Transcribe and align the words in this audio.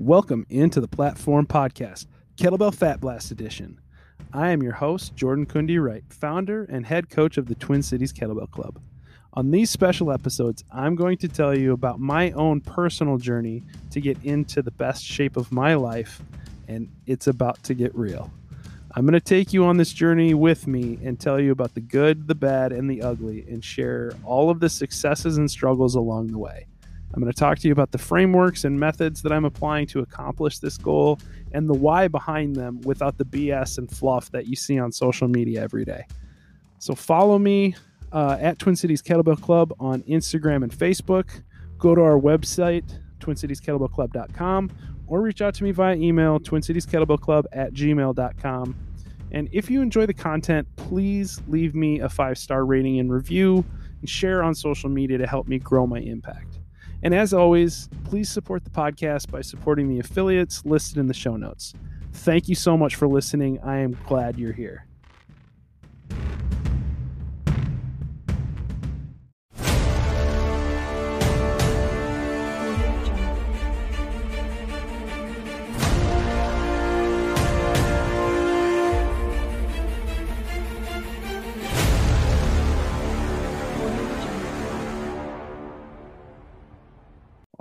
Welcome 0.00 0.46
into 0.48 0.80
the 0.80 0.86
Platform 0.86 1.44
Podcast, 1.44 2.06
Kettlebell 2.36 2.72
Fat 2.72 3.00
Blast 3.00 3.32
Edition. 3.32 3.80
I 4.32 4.50
am 4.50 4.62
your 4.62 4.74
host, 4.74 5.16
Jordan 5.16 5.44
Kundi 5.44 5.82
Wright, 5.82 6.04
founder 6.08 6.68
and 6.70 6.86
head 6.86 7.10
coach 7.10 7.36
of 7.36 7.46
the 7.46 7.56
Twin 7.56 7.82
Cities 7.82 8.12
Kettlebell 8.12 8.48
Club. 8.52 8.80
On 9.32 9.50
these 9.50 9.70
special 9.70 10.12
episodes, 10.12 10.62
I'm 10.70 10.94
going 10.94 11.18
to 11.18 11.26
tell 11.26 11.58
you 11.58 11.72
about 11.72 11.98
my 11.98 12.30
own 12.30 12.60
personal 12.60 13.18
journey 13.18 13.64
to 13.90 14.00
get 14.00 14.22
into 14.22 14.62
the 14.62 14.70
best 14.70 15.04
shape 15.04 15.36
of 15.36 15.50
my 15.50 15.74
life, 15.74 16.22
and 16.68 16.88
it's 17.06 17.26
about 17.26 17.60
to 17.64 17.74
get 17.74 17.92
real. 17.96 18.30
I'm 18.94 19.04
going 19.04 19.14
to 19.14 19.20
take 19.20 19.52
you 19.52 19.64
on 19.64 19.78
this 19.78 19.92
journey 19.92 20.32
with 20.32 20.68
me 20.68 21.00
and 21.02 21.18
tell 21.18 21.40
you 21.40 21.50
about 21.50 21.74
the 21.74 21.80
good, 21.80 22.28
the 22.28 22.36
bad, 22.36 22.70
and 22.70 22.88
the 22.88 23.02
ugly, 23.02 23.44
and 23.48 23.64
share 23.64 24.12
all 24.22 24.48
of 24.48 24.60
the 24.60 24.70
successes 24.70 25.38
and 25.38 25.50
struggles 25.50 25.96
along 25.96 26.28
the 26.28 26.38
way. 26.38 26.68
I'm 27.14 27.22
going 27.22 27.32
to 27.32 27.38
talk 27.38 27.58
to 27.60 27.68
you 27.68 27.72
about 27.72 27.90
the 27.90 27.98
frameworks 27.98 28.64
and 28.64 28.78
methods 28.78 29.22
that 29.22 29.32
I'm 29.32 29.44
applying 29.44 29.86
to 29.88 30.00
accomplish 30.00 30.58
this 30.58 30.76
goal 30.76 31.18
and 31.52 31.68
the 31.68 31.74
why 31.74 32.08
behind 32.08 32.54
them 32.54 32.80
without 32.82 33.16
the 33.16 33.24
BS 33.24 33.78
and 33.78 33.90
fluff 33.90 34.30
that 34.32 34.46
you 34.46 34.56
see 34.56 34.78
on 34.78 34.92
social 34.92 35.26
media 35.26 35.62
every 35.62 35.84
day. 35.84 36.04
So 36.78 36.94
follow 36.94 37.38
me 37.38 37.74
uh, 38.12 38.36
at 38.40 38.58
Twin 38.58 38.76
Cities 38.76 39.02
Kettlebell 39.02 39.40
Club 39.40 39.72
on 39.80 40.02
Instagram 40.02 40.62
and 40.62 40.72
Facebook. 40.72 41.42
Go 41.78 41.94
to 41.94 42.02
our 42.02 42.18
website, 42.18 42.84
twincitieskettlebellclub.com, 43.20 44.70
or 45.06 45.22
reach 45.22 45.40
out 45.40 45.54
to 45.54 45.64
me 45.64 45.70
via 45.70 45.96
email, 45.96 46.38
twincitieskettlebellclub 46.38 47.44
at 47.52 47.72
gmail.com. 47.72 48.76
And 49.30 49.48
if 49.52 49.70
you 49.70 49.82
enjoy 49.82 50.06
the 50.06 50.14
content, 50.14 50.66
please 50.76 51.40
leave 51.48 51.74
me 51.74 52.00
a 52.00 52.08
five 52.08 52.38
star 52.38 52.64
rating 52.64 52.98
and 52.98 53.12
review 53.12 53.64
and 54.00 54.08
share 54.08 54.42
on 54.42 54.54
social 54.54 54.88
media 54.88 55.18
to 55.18 55.26
help 55.26 55.48
me 55.48 55.58
grow 55.58 55.86
my 55.86 55.98
impact. 55.98 56.57
And 57.02 57.14
as 57.14 57.32
always, 57.32 57.88
please 58.04 58.28
support 58.28 58.64
the 58.64 58.70
podcast 58.70 59.30
by 59.30 59.40
supporting 59.40 59.88
the 59.88 60.00
affiliates 60.00 60.64
listed 60.64 60.98
in 60.98 61.06
the 61.06 61.14
show 61.14 61.36
notes. 61.36 61.72
Thank 62.12 62.48
you 62.48 62.54
so 62.54 62.76
much 62.76 62.96
for 62.96 63.06
listening. 63.06 63.60
I 63.62 63.78
am 63.78 63.96
glad 64.06 64.36
you're 64.36 64.52
here. 64.52 64.87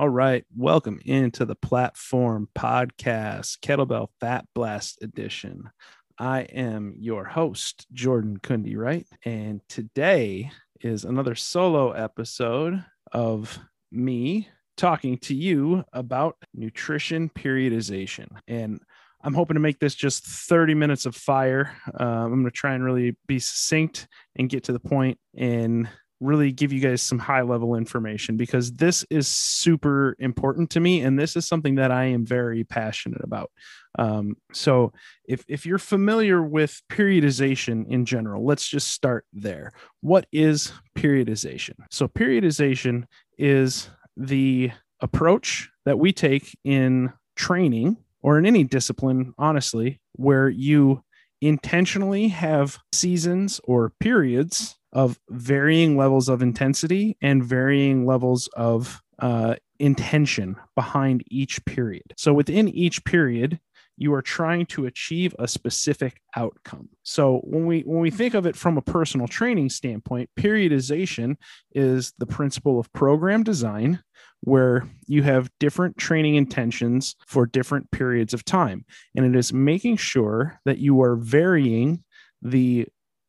All 0.08 0.14
Wright. 0.14 0.46
Welcome 0.56 1.02
into 1.04 1.44
the 1.44 1.56
platform 1.56 2.48
podcast, 2.58 3.60
Kettlebell 3.60 4.08
Fat 4.22 4.46
Blast 4.56 5.04
Edition. 5.04 5.70
I 6.18 6.44
am 6.44 6.96
your 6.98 7.26
host, 7.26 7.86
Jordan 7.92 8.40
Kundi, 8.40 8.78
right? 8.78 9.06
And 9.26 9.60
today 9.68 10.50
is 10.80 11.04
another 11.04 11.36
solo 11.36 11.92
episode 11.92 12.86
of 13.12 13.60
me 13.92 14.48
talking 14.78 15.18
to 15.18 15.36
you 15.36 15.84
about 15.92 16.38
nutrition 16.54 17.28
periodization. 17.28 18.30
And 18.48 18.80
I'm 19.22 19.34
hoping 19.34 19.56
to 19.56 19.60
make 19.60 19.80
this 19.80 19.94
just 19.94 20.26
30 20.26 20.74
minutes 20.74 21.06
of 21.06 21.18
fire. 21.18 21.76
Um, 22.00 22.08
I'm 22.08 22.30
going 22.30 22.46
to 22.46 22.52
try 22.52 22.76
and 22.76 22.84
really 22.86 23.18
be 23.28 23.40
succinct 23.40 24.08
and 24.38 24.48
get 24.48 24.64
to 24.64 24.72
the 24.72 24.80
point 24.80 25.20
and 25.36 25.90
really 26.20 26.52
give 26.52 26.74
you 26.74 26.80
guys 26.80 27.02
some 27.02 27.20
high 27.20 27.42
level 27.42 27.76
information 27.76 28.38
because 28.38 28.72
this 28.74 29.06
is 29.10 29.28
super 29.28 30.16
important 30.20 30.70
to 30.72 30.80
me 30.80 31.02
and 31.02 31.18
this 31.18 31.36
is 31.36 31.48
something 31.48 31.76
that 31.76 31.92
I 31.92 32.06
am 32.06 32.26
very 32.26 32.64
passionate 32.64 33.24
about. 33.24 33.52
Um, 34.00 34.38
so 34.52 34.94
if 35.28 35.44
if 35.48 35.66
you're 35.66 35.78
familiar 35.78 36.42
with 36.42 36.82
periodization 36.90 37.88
in 37.88 38.06
general, 38.06 38.46
let's 38.46 38.68
just 38.68 38.90
start 38.90 39.26
there. 39.34 39.72
What 40.02 40.28
is 40.32 40.72
periodization? 40.96 41.76
So 41.90 42.08
periodization 42.08 43.06
is 43.38 43.90
the 44.16 44.72
approach 45.02 45.70
that 45.86 46.00
we 46.00 46.12
take 46.12 46.58
in 46.64 47.14
training 47.36 47.98
or 48.22 48.38
in 48.38 48.46
any 48.46 48.64
discipline, 48.64 49.34
honestly, 49.38 50.00
where 50.14 50.50
you 50.50 51.04
intentionally 51.42 52.30
have 52.30 52.80
seasons 52.92 53.62
or 53.64 53.94
periods 54.00 54.77
of 54.94 55.20
varying 55.30 55.98
levels 55.98 56.30
of 56.30 56.42
intensity 56.42 57.18
and 57.22 57.44
varying 57.44 58.06
levels 58.06 58.48
of 58.56 59.02
uh, 59.20 59.56
intention 59.80 60.56
behind 60.76 61.24
each 61.28 61.64
period. 61.66 62.14
So 62.18 62.34
within 62.34 62.68
each 62.70 63.04
period, 63.04 63.60
you 63.98 64.14
are 64.14 64.22
trying 64.22 64.66
to 64.68 64.86
achieve 64.86 65.36
a 65.40 65.48
specific 65.48 66.22
outcome. 66.36 66.90
So 67.04 67.40
when 67.44 67.66
we 67.66 67.82
when 67.82 68.00
we 68.00 68.12
think 68.12 68.36
of 68.36 68.46
it 68.46 68.56
from 68.56 68.78
a 68.78 68.82
personal 68.82 69.28
training 69.28 69.72
standpoint, 69.72 70.30
periodization 70.38 71.36
is 71.72 72.14
the 72.20 72.28
principle 72.28 72.80
of 72.80 72.94
program 72.94 73.44
design 73.44 74.04
where 74.42 74.88
you 75.08 75.24
have 75.24 75.50
different 75.60 75.98
training 75.98 76.36
intentions 76.36 77.16
for 77.26 77.48
different 77.48 77.90
periods 77.90 78.36
of 78.36 78.46
time 78.46 78.86
and 79.16 79.26
it 79.26 79.38
is 79.38 79.52
making 79.52 79.98
sure 79.98 80.60
that 80.64 80.78
you 80.78 81.02
are 81.02 81.16
varying 81.16 82.04
the 82.44 82.88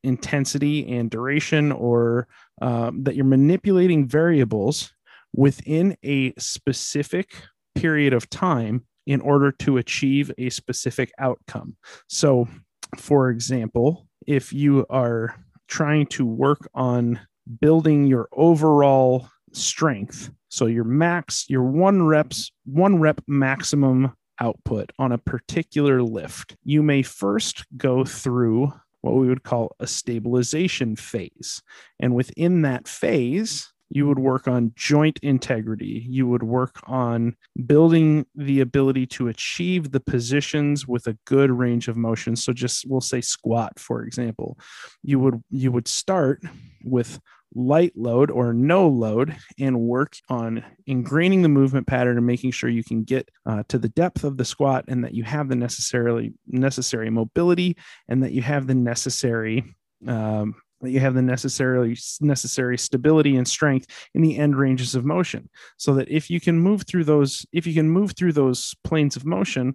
intensity 0.08 0.96
and 0.96 1.10
duration 1.10 1.70
or 1.70 2.26
um, 2.60 3.04
that 3.04 3.14
you're 3.14 3.24
manipulating 3.24 4.08
variables 4.08 4.92
within 5.34 5.96
a 6.02 6.32
specific 6.38 7.30
period 7.74 8.12
of 8.12 8.28
time 8.30 8.84
in 9.06 9.20
order 9.20 9.52
to 9.52 9.76
achieve 9.76 10.32
a 10.38 10.50
specific 10.50 11.12
outcome. 11.18 11.76
So, 12.08 12.48
for 12.96 13.30
example, 13.30 14.06
if 14.26 14.52
you 14.52 14.84
are 14.90 15.34
trying 15.68 16.06
to 16.06 16.26
work 16.26 16.68
on 16.74 17.20
building 17.60 18.06
your 18.06 18.28
overall 18.32 19.28
strength, 19.52 20.30
so 20.48 20.66
your 20.66 20.84
max, 20.84 21.44
your 21.48 21.62
one 21.62 22.02
reps, 22.02 22.50
one 22.64 22.98
rep 22.98 23.20
maximum 23.26 24.12
output 24.40 24.90
on 24.98 25.12
a 25.12 25.18
particular 25.18 26.02
lift, 26.02 26.56
you 26.64 26.82
may 26.82 27.02
first 27.02 27.64
go 27.76 28.04
through 28.04 28.72
what 29.00 29.14
we 29.14 29.28
would 29.28 29.42
call 29.42 29.74
a 29.80 29.86
stabilization 29.86 30.96
phase. 30.96 31.62
And 32.00 32.14
within 32.14 32.62
that 32.62 32.88
phase, 32.88 33.72
you 33.90 34.06
would 34.06 34.18
work 34.18 34.46
on 34.46 34.72
joint 34.76 35.18
integrity. 35.22 36.04
You 36.08 36.26
would 36.28 36.42
work 36.42 36.80
on 36.84 37.36
building 37.66 38.26
the 38.34 38.60
ability 38.60 39.06
to 39.06 39.28
achieve 39.28 39.92
the 39.92 40.00
positions 40.00 40.86
with 40.86 41.06
a 41.06 41.16
good 41.24 41.50
range 41.50 41.88
of 41.88 41.96
motion. 41.96 42.36
So 42.36 42.52
just 42.52 42.84
we'll 42.86 43.00
say 43.00 43.20
squat, 43.20 43.78
for 43.78 44.02
example. 44.02 44.58
You 45.02 45.18
would 45.20 45.42
you 45.50 45.72
would 45.72 45.88
start 45.88 46.42
with 46.84 47.18
light 47.54 47.92
load 47.96 48.30
or 48.30 48.52
no 48.52 48.88
load 48.88 49.36
and 49.58 49.80
work 49.80 50.16
on 50.28 50.64
ingraining 50.88 51.42
the 51.42 51.48
movement 51.48 51.86
pattern 51.86 52.16
and 52.16 52.26
making 52.26 52.50
sure 52.50 52.68
you 52.68 52.84
can 52.84 53.02
get 53.02 53.28
uh, 53.46 53.62
to 53.68 53.78
the 53.78 53.88
depth 53.88 54.24
of 54.24 54.36
the 54.36 54.44
squat 54.44 54.84
and 54.88 55.04
that 55.04 55.14
you 55.14 55.24
have 55.24 55.48
the 55.48 55.56
necessarily 55.56 56.32
necessary 56.46 57.10
mobility 57.10 57.76
and 58.08 58.22
that 58.22 58.32
you 58.32 58.42
have 58.42 58.66
the 58.66 58.74
necessary 58.74 59.64
um, 60.06 60.54
that 60.80 60.90
you 60.90 61.00
have 61.00 61.14
the 61.14 61.22
necessarily 61.22 61.98
necessary 62.20 62.78
stability 62.78 63.36
and 63.36 63.48
strength 63.48 63.86
in 64.14 64.22
the 64.22 64.36
end 64.38 64.56
ranges 64.56 64.94
of 64.94 65.04
motion. 65.04 65.48
So 65.76 65.94
that 65.94 66.08
if 66.08 66.30
you 66.30 66.40
can 66.40 66.60
move 66.60 66.82
through 66.86 67.04
those 67.04 67.44
if 67.52 67.66
you 67.66 67.74
can 67.74 67.90
move 67.90 68.12
through 68.12 68.32
those 68.34 68.74
planes 68.84 69.16
of 69.16 69.24
motion 69.24 69.74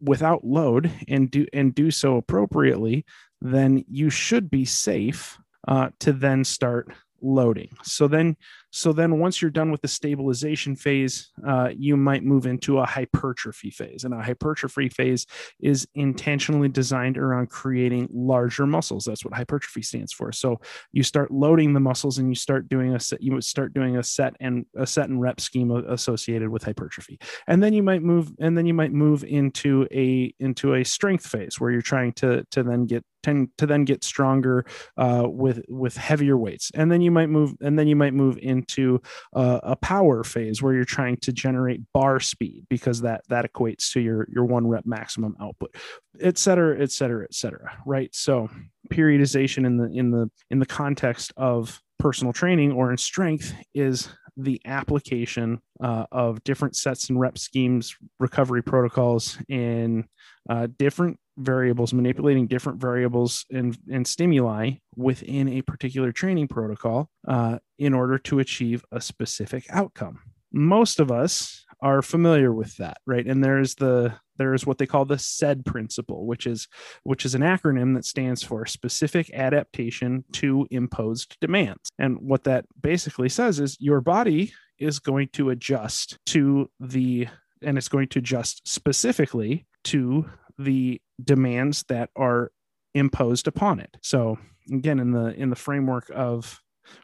without 0.00 0.44
load 0.44 0.90
and 1.08 1.30
do 1.30 1.46
and 1.52 1.74
do 1.74 1.90
so 1.90 2.16
appropriately 2.16 3.04
then 3.42 3.84
you 3.88 4.08
should 4.08 4.50
be 4.50 4.64
safe 4.64 5.38
uh, 5.68 5.90
to 6.00 6.12
then 6.12 6.44
start 6.44 6.92
loading. 7.26 7.68
So 7.82 8.06
then, 8.06 8.36
so 8.70 8.92
then 8.92 9.18
once 9.18 9.40
you're 9.40 9.50
done 9.50 9.70
with 9.70 9.80
the 9.80 9.88
stabilization 9.88 10.76
phase, 10.76 11.30
uh, 11.46 11.70
you 11.76 11.96
might 11.96 12.24
move 12.24 12.46
into 12.46 12.78
a 12.78 12.86
hypertrophy 12.86 13.70
phase. 13.70 14.04
And 14.04 14.14
a 14.14 14.22
hypertrophy 14.22 14.88
phase 14.88 15.26
is 15.60 15.88
intentionally 15.94 16.68
designed 16.68 17.18
around 17.18 17.50
creating 17.50 18.08
larger 18.12 18.66
muscles. 18.66 19.04
That's 19.04 19.24
what 19.24 19.34
hypertrophy 19.34 19.82
stands 19.82 20.12
for. 20.12 20.30
So 20.32 20.60
you 20.92 21.02
start 21.02 21.30
loading 21.30 21.72
the 21.72 21.80
muscles 21.80 22.18
and 22.18 22.28
you 22.28 22.34
start 22.34 22.68
doing 22.68 22.94
a 22.94 23.00
set, 23.00 23.22
you 23.22 23.32
would 23.32 23.44
start 23.44 23.74
doing 23.74 23.96
a 23.96 24.02
set 24.02 24.36
and 24.40 24.66
a 24.76 24.86
set 24.86 25.08
and 25.08 25.20
rep 25.20 25.40
scheme 25.40 25.70
associated 25.70 26.48
with 26.48 26.62
hypertrophy. 26.62 27.18
And 27.46 27.62
then 27.62 27.72
you 27.72 27.82
might 27.82 28.02
move, 28.02 28.32
and 28.38 28.56
then 28.56 28.66
you 28.66 28.74
might 28.74 28.92
move 28.92 29.24
into 29.24 29.86
a 29.92 30.32
into 30.38 30.74
a 30.74 30.84
strength 30.84 31.26
phase 31.26 31.58
where 31.58 31.70
you're 31.70 31.82
trying 31.82 32.12
to 32.12 32.44
to 32.50 32.62
then 32.62 32.86
get 32.86 33.04
tend 33.26 33.48
to 33.58 33.66
then 33.66 33.84
get 33.84 34.04
stronger 34.04 34.64
uh, 34.96 35.24
with 35.26 35.62
with 35.68 35.96
heavier 35.96 36.36
weights. 36.36 36.70
And 36.74 36.90
then 36.90 37.00
you 37.00 37.10
might 37.10 37.28
move 37.28 37.54
and 37.60 37.78
then 37.78 37.88
you 37.88 37.96
might 37.96 38.14
move 38.14 38.38
into 38.40 39.00
uh, 39.34 39.60
a 39.62 39.76
power 39.76 40.22
phase 40.24 40.62
where 40.62 40.74
you're 40.74 40.84
trying 40.84 41.16
to 41.18 41.32
generate 41.32 41.80
bar 41.92 42.20
speed 42.20 42.66
because 42.70 43.00
that 43.02 43.22
that 43.28 43.50
equates 43.50 43.92
to 43.92 44.00
your 44.00 44.26
your 44.30 44.44
one 44.44 44.66
rep 44.66 44.86
maximum 44.86 45.36
output 45.40 45.74
et 46.20 46.38
cetera 46.38 46.80
et 46.80 46.90
cetera 46.90 47.24
et 47.24 47.34
cetera 47.34 47.76
right? 47.86 48.14
So 48.14 48.48
periodization 48.90 49.66
in 49.66 49.76
the 49.76 49.90
in 49.92 50.10
the 50.10 50.30
in 50.50 50.58
the 50.58 50.66
context 50.66 51.32
of 51.36 51.80
personal 51.98 52.32
training 52.32 52.72
or 52.72 52.90
in 52.90 52.96
strength 52.96 53.54
is 53.74 54.08
the 54.36 54.60
application 54.66 55.60
uh, 55.82 56.04
of 56.12 56.44
different 56.44 56.76
sets 56.76 57.08
and 57.08 57.18
rep 57.18 57.38
schemes, 57.38 57.96
recovery 58.20 58.62
protocols, 58.62 59.38
in 59.48 60.04
uh, 60.48 60.68
different 60.78 61.18
variables, 61.36 61.92
manipulating 61.92 62.46
different 62.46 62.80
variables 62.80 63.44
and, 63.50 63.76
and 63.90 64.06
stimuli 64.06 64.72
within 64.96 65.48
a 65.48 65.62
particular 65.62 66.12
training 66.12 66.48
protocol 66.48 67.08
uh, 67.28 67.58
in 67.78 67.94
order 67.94 68.18
to 68.18 68.38
achieve 68.38 68.84
a 68.92 69.00
specific 69.00 69.64
outcome. 69.70 70.20
Most 70.52 71.00
of 71.00 71.10
us 71.10 71.64
are 71.82 72.02
familiar 72.02 72.52
with 72.52 72.76
that, 72.78 72.98
right? 73.06 73.26
And 73.26 73.44
there's 73.44 73.74
the 73.74 74.14
there's 74.38 74.66
what 74.66 74.78
they 74.78 74.86
call 74.86 75.04
the 75.04 75.18
SAID 75.18 75.64
principle, 75.64 76.26
which 76.26 76.46
is 76.46 76.68
which 77.02 77.24
is 77.24 77.34
an 77.34 77.42
acronym 77.42 77.94
that 77.94 78.04
stands 78.04 78.42
for 78.42 78.64
specific 78.66 79.30
adaptation 79.32 80.24
to 80.32 80.66
imposed 80.70 81.36
demands. 81.40 81.90
And 81.98 82.18
what 82.20 82.44
that 82.44 82.66
basically 82.80 83.28
says 83.28 83.60
is 83.60 83.76
your 83.80 84.00
body 84.00 84.52
is 84.78 84.98
going 84.98 85.28
to 85.34 85.50
adjust 85.50 86.18
to 86.26 86.70
the 86.80 87.28
and 87.62 87.78
it's 87.78 87.88
going 87.88 88.08
to 88.08 88.18
adjust 88.18 88.66
specifically 88.68 89.66
to 89.84 90.28
the 90.58 91.00
demands 91.22 91.84
that 91.88 92.10
are 92.16 92.50
imposed 92.94 93.46
upon 93.46 93.80
it. 93.80 93.96
So 94.02 94.38
again 94.72 94.98
in 94.98 95.12
the 95.12 95.34
in 95.34 95.50
the 95.50 95.56
framework 95.56 96.10
of 96.14 96.60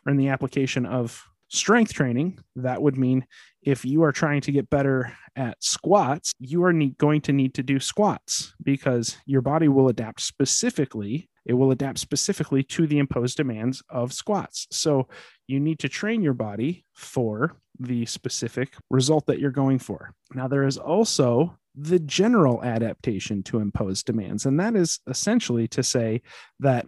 or 0.07 0.11
in 0.11 0.17
the 0.17 0.29
application 0.29 0.87
of 0.87 1.23
strength 1.49 1.93
training, 1.93 2.39
that 2.57 2.81
would 2.81 2.97
mean 2.97 3.27
if 3.63 3.85
you 3.85 4.03
are 4.03 4.13
trying 4.13 4.41
to 4.41 4.53
get 4.53 4.71
better 4.71 5.13
at 5.37 5.63
squats, 5.63 6.33
you 6.39 6.65
are 6.65 6.73
going 6.99 7.21
to 7.23 7.33
need 7.33 7.55
to 7.55 7.63
do 7.63 7.79
squats 7.79 8.55
because 8.63 9.19
your 9.27 9.43
body 9.43 9.69
will 9.69 9.89
adapt 9.89 10.21
specifically. 10.21 11.29
It 11.45 11.55
will 11.55 11.71
adapt 11.71 11.99
specifically 11.99 12.63
to 12.65 12.87
the 12.87 12.99
imposed 12.99 13.37
demands 13.37 13.83
of 13.91 14.13
squats. 14.13 14.67
So 14.71 15.09
you 15.47 15.61
need 15.61 15.79
to 15.81 15.89
train 15.89 16.23
your 16.23 16.35
body 16.35 16.85
for 16.95 17.57
the 17.79 18.07
specific 18.07 18.75
result 18.91 19.27
that 19.27 19.39
you're 19.39 19.51
going 19.51 19.79
for. 19.79 20.15
Now, 20.35 20.49
there 20.49 20.65
is 20.65 20.79
also 20.79 21.59
the 21.75 21.99
general 21.99 22.63
adaptation 22.63 23.43
to 23.45 23.59
imposed 23.59 24.07
demands, 24.07 24.47
and 24.47 24.59
that 24.61 24.77
is 24.77 25.01
essentially 25.07 25.67
to 25.69 25.83
say 25.83 26.23
that 26.61 26.87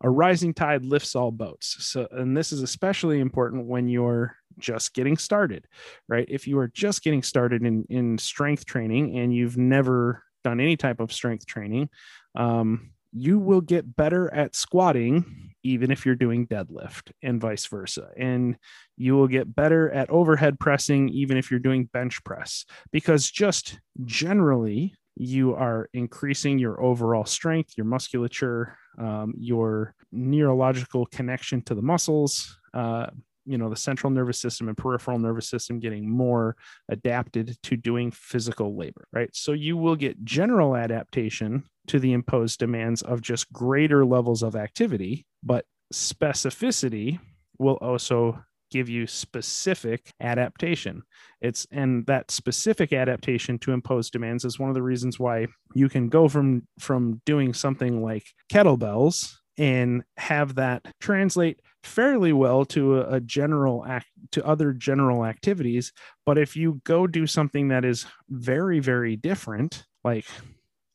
a 0.00 0.10
rising 0.10 0.52
tide 0.52 0.84
lifts 0.84 1.14
all 1.14 1.30
boats. 1.30 1.76
So, 1.80 2.06
and 2.10 2.36
this 2.36 2.52
is 2.52 2.62
especially 2.62 3.20
important 3.20 3.66
when 3.66 3.88
you're 3.88 4.36
just 4.58 4.92
getting 4.94 5.16
started, 5.16 5.66
right? 6.08 6.26
If 6.28 6.46
you 6.46 6.58
are 6.58 6.68
just 6.68 7.02
getting 7.02 7.22
started 7.22 7.62
in, 7.64 7.84
in 7.88 8.18
strength 8.18 8.66
training 8.66 9.18
and 9.18 9.34
you've 9.34 9.56
never 9.56 10.22
done 10.42 10.60
any 10.60 10.76
type 10.76 11.00
of 11.00 11.12
strength 11.12 11.46
training, 11.46 11.88
um, 12.34 12.90
you 13.12 13.38
will 13.38 13.60
get 13.60 13.96
better 13.96 14.32
at 14.34 14.54
squatting 14.54 15.53
even 15.64 15.90
if 15.90 16.06
you're 16.06 16.14
doing 16.14 16.46
deadlift 16.46 17.10
and 17.22 17.40
vice 17.40 17.66
versa. 17.66 18.10
And 18.16 18.56
you 18.96 19.16
will 19.16 19.26
get 19.26 19.54
better 19.54 19.90
at 19.90 20.10
overhead 20.10 20.60
pressing 20.60 21.08
even 21.08 21.36
if 21.36 21.50
you're 21.50 21.58
doing 21.58 21.86
bench 21.92 22.22
press 22.22 22.64
because 22.92 23.30
just 23.30 23.80
generally 24.04 24.94
you 25.16 25.54
are 25.54 25.88
increasing 25.92 26.58
your 26.58 26.80
overall 26.80 27.24
strength, 27.24 27.74
your 27.76 27.86
musculature, 27.86 28.76
um, 28.98 29.34
your 29.36 29.94
neurological 30.12 31.06
connection 31.06 31.62
to 31.62 31.74
the 31.74 31.82
muscles, 31.82 32.58
uh, 32.74 33.06
you 33.46 33.58
know, 33.58 33.68
the 33.68 33.76
central 33.76 34.10
nervous 34.10 34.38
system 34.38 34.68
and 34.68 34.76
peripheral 34.76 35.18
nervous 35.18 35.48
system 35.48 35.78
getting 35.78 36.08
more 36.08 36.56
adapted 36.88 37.56
to 37.62 37.76
doing 37.76 38.10
physical 38.10 38.76
labor, 38.76 39.06
right? 39.12 39.28
So 39.34 39.52
you 39.52 39.76
will 39.76 39.96
get 39.96 40.24
general 40.24 40.76
adaptation 40.76 41.64
to 41.88 41.98
the 41.98 42.12
imposed 42.12 42.58
demands 42.58 43.02
of 43.02 43.20
just 43.20 43.52
greater 43.52 44.04
levels 44.06 44.42
of 44.42 44.56
activity, 44.56 45.26
but 45.44 45.64
specificity 45.92 47.20
will 47.58 47.78
also 47.80 48.42
give 48.70 48.88
you 48.88 49.06
specific 49.06 50.10
adaptation. 50.20 51.02
It's 51.40 51.66
and 51.70 52.04
that 52.06 52.30
specific 52.30 52.92
adaptation 52.92 53.58
to 53.60 53.72
impose 53.72 54.10
demands 54.10 54.44
is 54.44 54.58
one 54.58 54.68
of 54.68 54.74
the 54.74 54.82
reasons 54.82 55.18
why 55.18 55.46
you 55.74 55.88
can 55.88 56.08
go 56.08 56.28
from 56.28 56.66
from 56.80 57.20
doing 57.24 57.54
something 57.54 58.02
like 58.02 58.24
kettlebells 58.52 59.34
and 59.56 60.02
have 60.16 60.56
that 60.56 60.84
translate 61.00 61.60
fairly 61.84 62.32
well 62.32 62.64
to 62.64 62.98
a, 62.98 63.16
a, 63.16 63.20
general 63.20 63.84
act 63.86 64.06
to 64.32 64.44
other 64.44 64.72
general 64.72 65.24
activities 65.24 65.92
but 66.26 66.38
if 66.38 66.56
you 66.56 66.80
go 66.82 67.06
do 67.06 67.24
something 67.24 67.68
that 67.68 67.84
is 67.84 68.04
very 68.28 68.80
very 68.80 69.14
different 69.14 69.84
like 70.02 70.24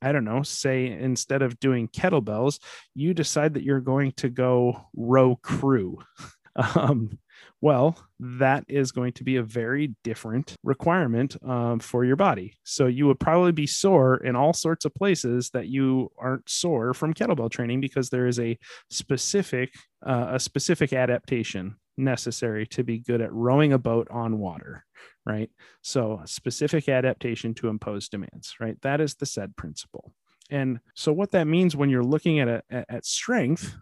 I 0.02 0.12
don't 0.12 0.26
know, 0.26 0.44
say 0.44 0.88
instead 0.88 1.42
of 1.42 1.60
doing 1.60 1.88
kettlebells, 1.88 2.60
you 2.96 3.14
decide 3.14 3.54
that 3.56 3.64
you're 3.64 3.82
going 3.82 4.14
to 4.18 4.30
go 4.30 4.88
row 4.96 5.36
crew. 5.36 6.00
um, 6.76 7.18
well, 7.62 7.98
that 8.20 8.64
is 8.68 8.92
going 8.92 9.14
to 9.14 9.24
be 9.24 9.36
a 9.36 9.44
very 9.44 9.96
different 10.04 10.56
requirement 10.64 11.36
um, 11.46 11.80
for 11.80 12.06
your 12.06 12.16
body. 12.16 12.54
So 12.64 12.88
you 12.88 13.08
would 13.08 13.20
probably 13.20 13.52
be 13.52 13.68
sore 13.68 14.18
in 14.18 14.36
all 14.36 14.54
sorts 14.54 14.86
of 14.86 14.94
places 14.94 15.50
that 15.52 15.68
you 15.68 16.12
aren't 16.18 16.50
sore 16.50 16.94
from 16.94 17.14
kettlebell 17.14 17.52
training 17.52 17.82
because 17.82 18.10
there 18.10 18.28
is 18.28 18.40
a 18.40 18.58
specific 18.90 19.74
uh, 20.06 20.28
a 20.32 20.40
specific 20.40 20.94
adaptation 20.94 21.76
necessary 22.00 22.66
to 22.68 22.84
be 22.84 23.00
good 23.00 23.22
at 23.22 23.34
rowing 23.34 23.74
a 23.74 23.78
boat 23.78 24.08
on 24.10 24.40
water 24.40 24.86
right? 25.26 25.52
So 25.84 26.22
specific 26.26 26.90
adaptation 26.90 27.54
to 27.56 27.68
impose 27.68 28.10
demands 28.10 28.56
right? 28.60 28.82
That 28.82 29.00
is 29.02 29.16
the 29.16 29.26
SAID 29.26 29.56
principle. 29.56 30.14
And 30.50 30.80
so 30.96 31.14
what 31.14 31.32
that 31.32 31.46
means 31.46 31.76
when 31.76 31.90
you're 31.90 32.04
looking 32.04 32.40
at 32.40 32.48
a, 32.48 32.64
at 32.72 33.06
strength 33.06 33.76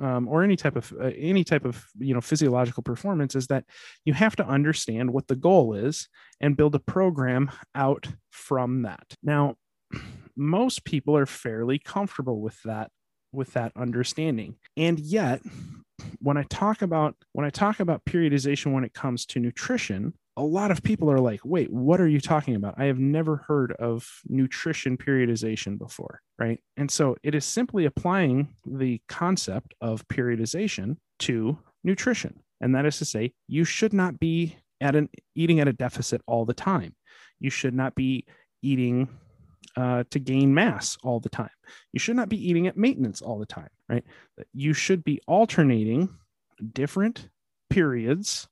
um, 0.00 0.26
or 0.26 0.42
any 0.42 0.56
type 0.56 0.76
of 0.76 0.92
uh, 1.00 1.10
any 1.16 1.44
type 1.44 1.64
of 1.64 1.84
you 1.98 2.14
know 2.14 2.20
physiological 2.20 2.82
performance 2.82 3.36
is 3.36 3.46
that 3.48 3.64
you 4.04 4.12
have 4.12 4.34
to 4.36 4.46
understand 4.46 5.12
what 5.12 5.28
the 5.28 5.36
goal 5.36 5.74
is 5.74 6.08
and 6.40 6.56
build 6.56 6.74
a 6.74 6.80
program 6.80 7.50
out 7.74 8.08
from 8.30 8.82
that. 8.82 9.14
Now 9.22 9.56
most 10.36 10.84
people 10.84 11.16
are 11.16 11.26
fairly 11.26 11.78
comfortable 11.78 12.40
with 12.40 12.60
that 12.62 12.90
with 13.32 13.52
that 13.52 13.72
understanding. 13.76 14.56
And 14.76 14.98
yet 14.98 15.42
when 16.24 16.36
i 16.36 16.42
talk 16.44 16.82
about 16.82 17.14
when 17.32 17.46
i 17.46 17.50
talk 17.50 17.80
about 17.80 18.04
periodization 18.04 18.72
when 18.72 18.84
it 18.84 18.94
comes 18.94 19.24
to 19.24 19.38
nutrition 19.38 20.12
a 20.36 20.42
lot 20.42 20.70
of 20.70 20.82
people 20.82 21.10
are 21.10 21.20
like, 21.20 21.40
wait, 21.44 21.72
what 21.72 22.00
are 22.00 22.08
you 22.08 22.20
talking 22.20 22.56
about? 22.56 22.74
I 22.76 22.86
have 22.86 22.98
never 22.98 23.36
heard 23.36 23.72
of 23.72 24.20
nutrition 24.26 24.96
periodization 24.96 25.78
before. 25.78 26.20
Right. 26.38 26.60
And 26.76 26.90
so 26.90 27.16
it 27.22 27.34
is 27.34 27.44
simply 27.44 27.84
applying 27.84 28.48
the 28.66 29.00
concept 29.08 29.74
of 29.80 30.06
periodization 30.08 30.96
to 31.20 31.58
nutrition. 31.84 32.40
And 32.60 32.74
that 32.74 32.86
is 32.86 32.98
to 32.98 33.04
say, 33.04 33.32
you 33.46 33.64
should 33.64 33.92
not 33.92 34.18
be 34.18 34.56
at 34.80 34.96
an 34.96 35.08
eating 35.36 35.60
at 35.60 35.68
a 35.68 35.72
deficit 35.72 36.20
all 36.26 36.44
the 36.44 36.54
time. 36.54 36.94
You 37.38 37.50
should 37.50 37.74
not 37.74 37.94
be 37.94 38.26
eating 38.62 39.08
uh, 39.76 40.04
to 40.10 40.18
gain 40.18 40.52
mass 40.52 40.96
all 41.04 41.20
the 41.20 41.28
time. 41.28 41.50
You 41.92 42.00
should 42.00 42.16
not 42.16 42.28
be 42.28 42.48
eating 42.48 42.66
at 42.66 42.76
maintenance 42.76 43.22
all 43.22 43.38
the 43.38 43.46
time, 43.46 43.68
right? 43.88 44.04
You 44.52 44.72
should 44.72 45.04
be 45.04 45.20
alternating 45.26 46.08
different 46.72 47.28
periods 47.70 48.48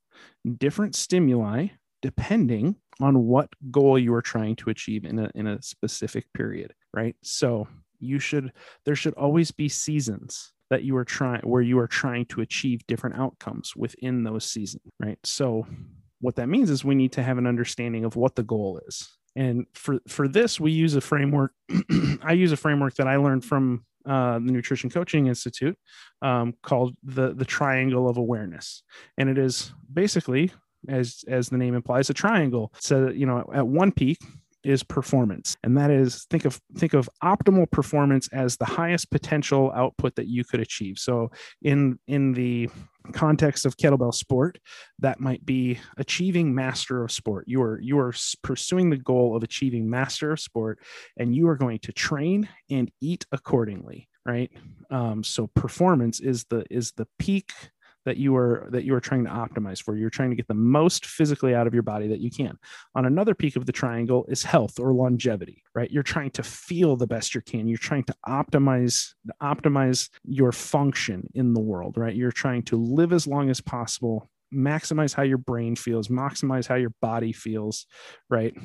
different 0.59 0.95
stimuli 0.95 1.69
depending 2.01 2.77
on 3.01 3.27
what 3.27 3.49
goal 3.71 3.99
you 3.99 4.13
are 4.13 4.23
trying 4.23 4.57
to 4.57 4.71
achieve 4.71 5.05
in 5.05 5.19
a, 5.19 5.31
in 5.35 5.47
a 5.47 5.63
specific 5.63 6.27
period, 6.35 6.75
right? 6.93 7.15
So 7.23 7.69
you 8.01 8.19
should, 8.19 8.53
there 8.85 8.97
should 8.97 9.15
always 9.15 9.53
be 9.53 9.69
seasons 9.69 10.53
that 10.71 10.83
you 10.83 10.97
are 10.97 11.05
trying, 11.05 11.43
where 11.43 11.63
you 11.63 11.79
are 11.79 11.87
trying 11.87 12.27
to 12.27 12.41
achieve 12.41 12.87
different 12.89 13.17
outcomes 13.17 13.75
within 13.77 14.25
those 14.25 14.45
seasons, 14.45 14.83
right? 14.99 15.19
So 15.23 15.67
what 16.21 16.37
that 16.37 16.49
means 16.49 16.71
is 16.71 16.85
we 16.85 16.97
need 16.97 17.13
to 17.13 17.23
have 17.23 17.39
an 17.39 17.47
understanding 17.47 18.05
of 18.05 18.17
what 18.17 18.35
the 18.35 18.43
goal 18.43 18.81
is. 18.89 19.09
And 19.37 19.67
for, 19.75 20.01
for 20.09 20.27
this, 20.27 20.59
we 20.59 20.73
use 20.73 20.97
a 20.97 21.01
framework. 21.01 21.53
I 22.23 22.33
use 22.33 22.53
a 22.53 22.57
framework 22.57 22.97
that 22.97 23.07
I 23.07 23.17
learned 23.17 23.45
from 23.45 23.85
uh, 24.07 24.35
the 24.35 24.53
Nutrition 24.53 24.91
Coaching 24.91 25.27
Institute 25.27 25.77
um, 26.21 26.55
called 26.63 26.97
the 27.03 27.35
the 27.35 27.45
Triangle 27.45 28.09
of 28.09 28.17
Awareness, 28.17 28.83
and 29.19 29.29
it 29.29 29.39
is 29.39 29.73
basically 29.93 30.53
as 30.89 31.25
as 31.29 31.49
the 31.49 31.59
name 31.59 31.75
implies 31.75 32.11
a 32.11 32.15
triangle. 32.15 32.73
So 32.79 33.09
you 33.09 33.27
know 33.27 33.51
at 33.55 33.67
one 33.67 33.93
peak 33.93 34.19
is 34.65 34.83
performance. 34.83 35.57
And 35.63 35.77
that 35.77 35.91
is 35.91 36.27
think 36.31 36.45
of 36.45 36.61
think 36.77 36.95
of 36.95 37.09
optimal 37.23 37.71
performance 37.71 38.29
as 38.33 38.57
the 38.57 38.65
highest 38.65 39.11
potential 39.11 39.73
output 39.75 40.15
that 40.17 40.29
you 40.29 40.45
could 40.45 40.61
achieve. 40.61 40.99
So 40.99 41.31
in 41.63 41.99
in 42.07 42.33
the 42.33 42.69
context 43.13 43.67
of 43.67 43.77
kettlebell 43.77 44.15
sport 44.15 44.59
that 45.01 45.19
might 45.19 45.45
be 45.45 45.81
achieving 45.97 46.55
master 46.55 47.03
of 47.03 47.11
sport. 47.11 47.45
You 47.49 47.63
are 47.63 47.81
you 47.81 47.99
are 47.99 48.15
pursuing 48.43 48.91
the 48.91 48.97
goal 48.97 49.37
of 49.37 49.43
achieving 49.43 49.91
master 49.91 50.33
of 50.33 50.41
sport 50.41 50.79
and 51.17 51.35
you 51.35 51.49
are 51.49 51.57
going 51.57 51.81
to 51.81 51.93
train 51.93 52.49
and 52.71 52.91
eat 53.01 53.27
accordingly 53.33 54.09
right? 54.25 54.51
Um, 54.91 55.25
so 55.25 55.49
performance 55.49 56.21
is 56.21 56.45
the 56.45 56.65
is 56.71 56.93
the 56.93 57.09
peak 57.19 57.53
that 58.05 58.17
you 58.17 58.37
are 58.37 58.69
that 58.71 58.85
you 58.85 58.95
are 58.95 59.01
trying 59.01 59.25
to 59.25 59.31
optimize 59.31 59.83
for. 59.83 59.97
You're 59.97 60.11
trying 60.11 60.31
to 60.31 60.37
get 60.37 60.49
the 60.49 60.55
most 60.55 61.07
physically 61.07 61.55
out 61.55 61.67
of 61.67 61.75
your 61.75 61.83
body 61.83 62.09
that 62.09 62.21
you 62.21 62.31
can. 62.31 62.59
On 62.95 63.07
another 63.07 63.35
peak 63.35 63.57
of 63.57 63.67
the 63.67 63.73
triangle 63.73 64.25
is 64.29 64.43
health 64.43 64.79
or 64.79 64.93
longevity 64.93 65.63
right? 65.75 65.91
You're 65.91 66.03
trying 66.03 66.31
to 66.33 66.43
feel 66.43 66.97
the 66.97 67.07
best 67.07 67.35
you 67.35 67.41
can. 67.41 67.67
You're 67.67 67.79
trying 67.79 68.05
to 68.05 68.15
optimize 68.27 69.15
optimize 69.43 70.11
your 70.25 70.53
function 70.53 71.29
in 71.35 71.55
the 71.55 71.61
world 71.61 71.97
right? 71.97 72.15
You're 72.15 72.33
trying 72.33 72.63
to 72.65 72.77
live 72.77 73.13
as 73.13 73.27
long 73.27 73.51
as 73.51 73.61
possible 73.61 74.29
maximize 74.53 75.15
how 75.15 75.23
your 75.23 75.39
brain 75.39 75.75
feels 75.77 76.09
maximize 76.09 76.67
how 76.67 76.75
your 76.75 76.93
body 77.01 77.33
feels 77.33 77.87
right 78.29 78.57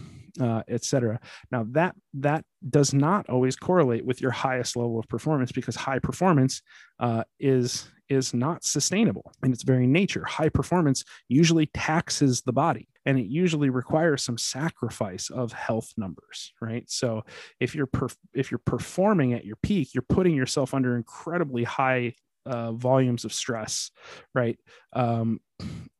uh, 0.41 0.62
etc 0.67 1.20
now 1.51 1.65
that 1.72 1.96
that 2.13 2.44
does 2.70 2.94
not 2.94 3.29
always 3.29 3.56
correlate 3.56 4.06
with 4.06 4.22
your 4.22 4.32
highest 4.32 4.75
level 4.75 5.00
of 5.00 5.08
performance 5.08 5.51
because 5.51 5.75
high 5.75 6.00
performance 6.00 6.62
uh, 7.00 7.24
is 7.39 7.89
is 8.10 8.34
not 8.34 8.63
sustainable 8.63 9.32
in 9.44 9.51
its 9.51 9.63
very 9.63 9.88
nature. 9.88 10.24
High 10.25 10.50
performance 10.50 11.03
usually 11.27 11.67
taxes 11.67 12.41
the 12.41 12.53
body 12.53 12.88
and 13.06 13.20
it 13.20 13.27
usually 13.27 13.70
requires 13.70 14.24
some 14.24 14.38
sacrifice 14.38 15.29
of 15.29 15.51
health 15.51 15.94
numbers 15.98 16.53
right? 16.62 16.89
So 16.89 17.24
if 17.60 17.75
you're 17.75 17.88
perf- 17.88 18.15
if 18.34 18.51
you're 18.51 18.60
performing 18.60 19.34
at 19.34 19.46
your 19.46 19.58
peak 19.58 19.94
you're 19.94 20.03
putting 20.03 20.36
yourself 20.36 20.74
under 20.74 20.96
incredibly 20.96 21.63
high 21.63 22.13
uh, 22.48 22.72
volumes 22.72 23.25
of 23.25 23.34
stress, 23.34 23.92
right? 24.34 24.58
Um, 24.94 25.39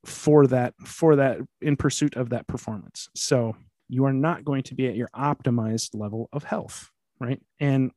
for 0.06 0.48
that, 0.48 0.74
for 0.86 1.18
that, 1.18 1.40
in 1.62 1.76
pursuit 1.76 2.16
of 2.16 2.30
that 2.30 2.48
performance. 2.48 3.10
So 3.16 3.56
you 3.90 4.06
are 4.06 4.14
not 4.14 4.46
going 4.46 4.64
to 4.64 4.76
be 4.76 4.88
at 4.88 4.96
your 4.96 5.10
optimized 5.16 5.90
level 5.94 6.30
of 6.32 6.44
health, 6.44 6.90
right? 7.20 7.42
And 7.60 7.92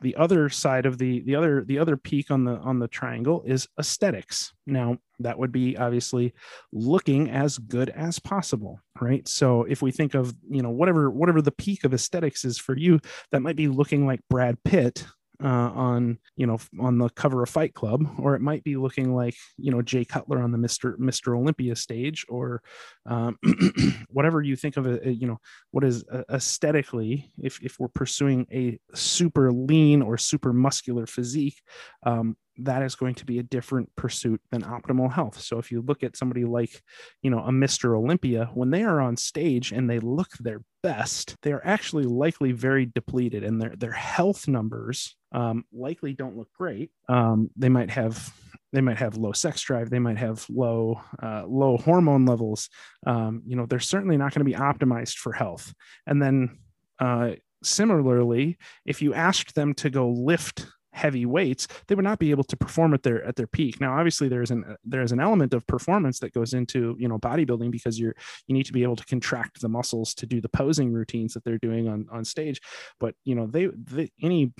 the 0.00 0.14
other 0.16 0.48
side 0.48 0.86
of 0.86 0.98
the 0.98 1.20
the 1.22 1.34
other 1.34 1.64
the 1.64 1.78
other 1.78 1.96
peak 1.96 2.30
on 2.30 2.44
the 2.44 2.56
on 2.58 2.78
the 2.78 2.86
triangle 2.86 3.42
is 3.44 3.66
aesthetics 3.80 4.52
now 4.66 4.96
that 5.18 5.38
would 5.38 5.50
be 5.50 5.76
obviously 5.76 6.32
looking 6.72 7.28
as 7.30 7.58
good 7.58 7.90
as 7.90 8.18
possible 8.20 8.78
right 9.00 9.26
so 9.26 9.64
if 9.64 9.82
we 9.82 9.90
think 9.90 10.14
of 10.14 10.32
you 10.48 10.62
know 10.62 10.70
whatever 10.70 11.10
whatever 11.10 11.42
the 11.42 11.50
peak 11.50 11.82
of 11.82 11.92
aesthetics 11.92 12.44
is 12.44 12.58
for 12.58 12.76
you 12.76 13.00
that 13.32 13.42
might 13.42 13.56
be 13.56 13.66
looking 13.66 14.06
like 14.06 14.20
brad 14.30 14.56
pitt 14.64 15.04
uh, 15.42 15.70
on 15.74 16.18
you 16.36 16.46
know 16.46 16.58
on 16.80 16.98
the 16.98 17.08
cover 17.10 17.42
of 17.42 17.48
Fight 17.48 17.74
Club, 17.74 18.04
or 18.18 18.34
it 18.34 18.40
might 18.40 18.64
be 18.64 18.76
looking 18.76 19.14
like 19.14 19.34
you 19.56 19.70
know 19.70 19.82
Jay 19.82 20.04
Cutler 20.04 20.42
on 20.42 20.52
the 20.52 20.58
Mister 20.58 20.96
Mister 20.98 21.36
Olympia 21.36 21.76
stage, 21.76 22.24
or 22.28 22.62
um, 23.06 23.38
whatever 24.10 24.42
you 24.42 24.56
think 24.56 24.76
of 24.76 24.86
it. 24.86 25.04
You 25.04 25.26
know 25.26 25.40
what 25.70 25.84
is 25.84 26.04
uh, 26.12 26.22
aesthetically, 26.30 27.32
if 27.42 27.60
if 27.62 27.78
we're 27.78 27.88
pursuing 27.88 28.46
a 28.52 28.78
super 28.94 29.52
lean 29.52 30.02
or 30.02 30.16
super 30.18 30.52
muscular 30.52 31.06
physique, 31.06 31.60
um, 32.04 32.36
that 32.58 32.82
is 32.82 32.94
going 32.94 33.14
to 33.16 33.24
be 33.24 33.38
a 33.38 33.42
different 33.42 33.94
pursuit 33.96 34.40
than 34.50 34.62
optimal 34.62 35.12
health. 35.12 35.40
So 35.40 35.58
if 35.58 35.70
you 35.70 35.82
look 35.82 36.02
at 36.02 36.16
somebody 36.16 36.44
like, 36.44 36.82
you 37.22 37.30
know, 37.30 37.40
a 37.40 37.50
Mr. 37.50 37.96
Olympia, 37.96 38.50
when 38.54 38.70
they 38.70 38.82
are 38.82 39.00
on 39.00 39.16
stage 39.16 39.72
and 39.72 39.88
they 39.88 39.98
look 39.98 40.30
their 40.38 40.62
best, 40.82 41.36
they 41.42 41.52
are 41.52 41.64
actually 41.64 42.04
likely 42.04 42.52
very 42.52 42.86
depleted 42.86 43.44
and 43.44 43.60
their 43.60 43.74
their 43.76 43.92
health 43.92 44.48
numbers 44.48 45.16
um, 45.32 45.64
likely 45.72 46.12
don't 46.12 46.36
look 46.36 46.52
great. 46.52 46.90
Um, 47.08 47.50
they 47.56 47.68
might 47.68 47.90
have 47.90 48.32
they 48.72 48.80
might 48.80 48.98
have 48.98 49.16
low 49.16 49.32
sex 49.32 49.62
drive 49.62 49.90
they 49.90 49.98
might 49.98 50.18
have 50.18 50.44
low 50.50 51.00
uh, 51.22 51.44
low 51.46 51.76
hormone 51.78 52.26
levels 52.26 52.68
um, 53.06 53.42
you 53.46 53.56
know 53.56 53.64
they're 53.64 53.80
certainly 53.80 54.16
not 54.16 54.34
going 54.34 54.44
to 54.44 54.50
be 54.50 54.58
optimized 54.58 55.16
for 55.16 55.32
health 55.32 55.72
and 56.06 56.20
then 56.20 56.58
uh, 56.98 57.30
similarly 57.62 58.58
if 58.84 59.00
you 59.00 59.14
asked 59.14 59.54
them 59.54 59.72
to 59.74 59.88
go 59.88 60.10
lift 60.10 60.66
heavy 60.96 61.26
weights, 61.26 61.68
they 61.86 61.94
would 61.94 62.04
not 62.04 62.18
be 62.18 62.30
able 62.30 62.44
to 62.44 62.56
perform 62.56 62.94
at 62.94 63.02
their 63.02 63.22
at 63.24 63.36
their 63.36 63.46
peak. 63.46 63.80
Now, 63.80 63.96
obviously, 63.98 64.28
there's 64.28 64.50
an 64.50 64.76
there's 64.84 65.12
an 65.12 65.20
element 65.20 65.54
of 65.54 65.66
performance 65.66 66.18
that 66.20 66.32
goes 66.32 66.54
into 66.54 66.96
you 66.98 67.06
know 67.08 67.18
bodybuilding 67.18 67.70
because 67.70 68.00
you're 68.00 68.14
you 68.46 68.54
need 68.54 68.66
to 68.66 68.72
be 68.72 68.82
able 68.82 68.96
to 68.96 69.04
contract 69.04 69.60
the 69.60 69.68
muscles 69.68 70.14
to 70.14 70.26
do 70.26 70.40
the 70.40 70.48
posing 70.48 70.92
routines 70.92 71.34
that 71.34 71.44
they're 71.44 71.58
doing 71.58 71.88
on 71.88 72.06
on 72.10 72.24
stage. 72.24 72.60
But 72.98 73.14
you 73.24 73.34
know, 73.34 73.46
they, 73.46 73.66
they 73.66 74.10
any 74.22 74.52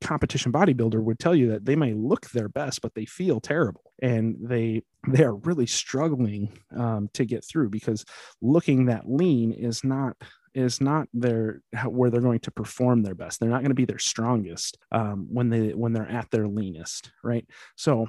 competition 0.00 0.52
bodybuilder 0.52 1.02
would 1.02 1.18
tell 1.18 1.34
you 1.34 1.48
that 1.50 1.64
they 1.64 1.76
may 1.76 1.94
look 1.94 2.30
their 2.30 2.48
best, 2.48 2.82
but 2.82 2.94
they 2.94 3.06
feel 3.06 3.40
terrible 3.40 3.92
and 4.02 4.36
they 4.40 4.82
they 5.08 5.22
are 5.22 5.34
really 5.34 5.66
struggling 5.66 6.58
um, 6.76 7.08
to 7.12 7.24
get 7.24 7.44
through 7.44 7.68
because 7.68 8.04
looking 8.40 8.86
that 8.86 9.08
lean 9.08 9.52
is 9.52 9.84
not 9.84 10.16
is 10.54 10.80
not 10.80 11.08
their 11.12 11.62
where 11.86 12.10
they're 12.10 12.20
going 12.20 12.40
to 12.40 12.50
perform 12.50 13.02
their 13.02 13.14
best. 13.14 13.40
They're 13.40 13.50
not 13.50 13.60
going 13.60 13.70
to 13.70 13.74
be 13.74 13.84
their 13.84 13.98
strongest 13.98 14.78
um, 14.92 15.26
when 15.30 15.50
they 15.50 15.70
when 15.70 15.92
they're 15.92 16.10
at 16.10 16.30
their 16.30 16.46
leanest, 16.46 17.10
right? 17.22 17.46
So 17.76 18.08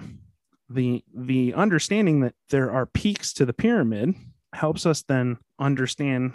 the 0.69 1.03
the 1.13 1.53
understanding 1.53 2.21
that 2.21 2.33
there 2.49 2.71
are 2.71 2.85
peaks 2.85 3.33
to 3.33 3.45
the 3.45 3.53
pyramid 3.53 4.15
helps 4.53 4.85
us 4.85 5.03
then 5.03 5.37
understand 5.59 6.33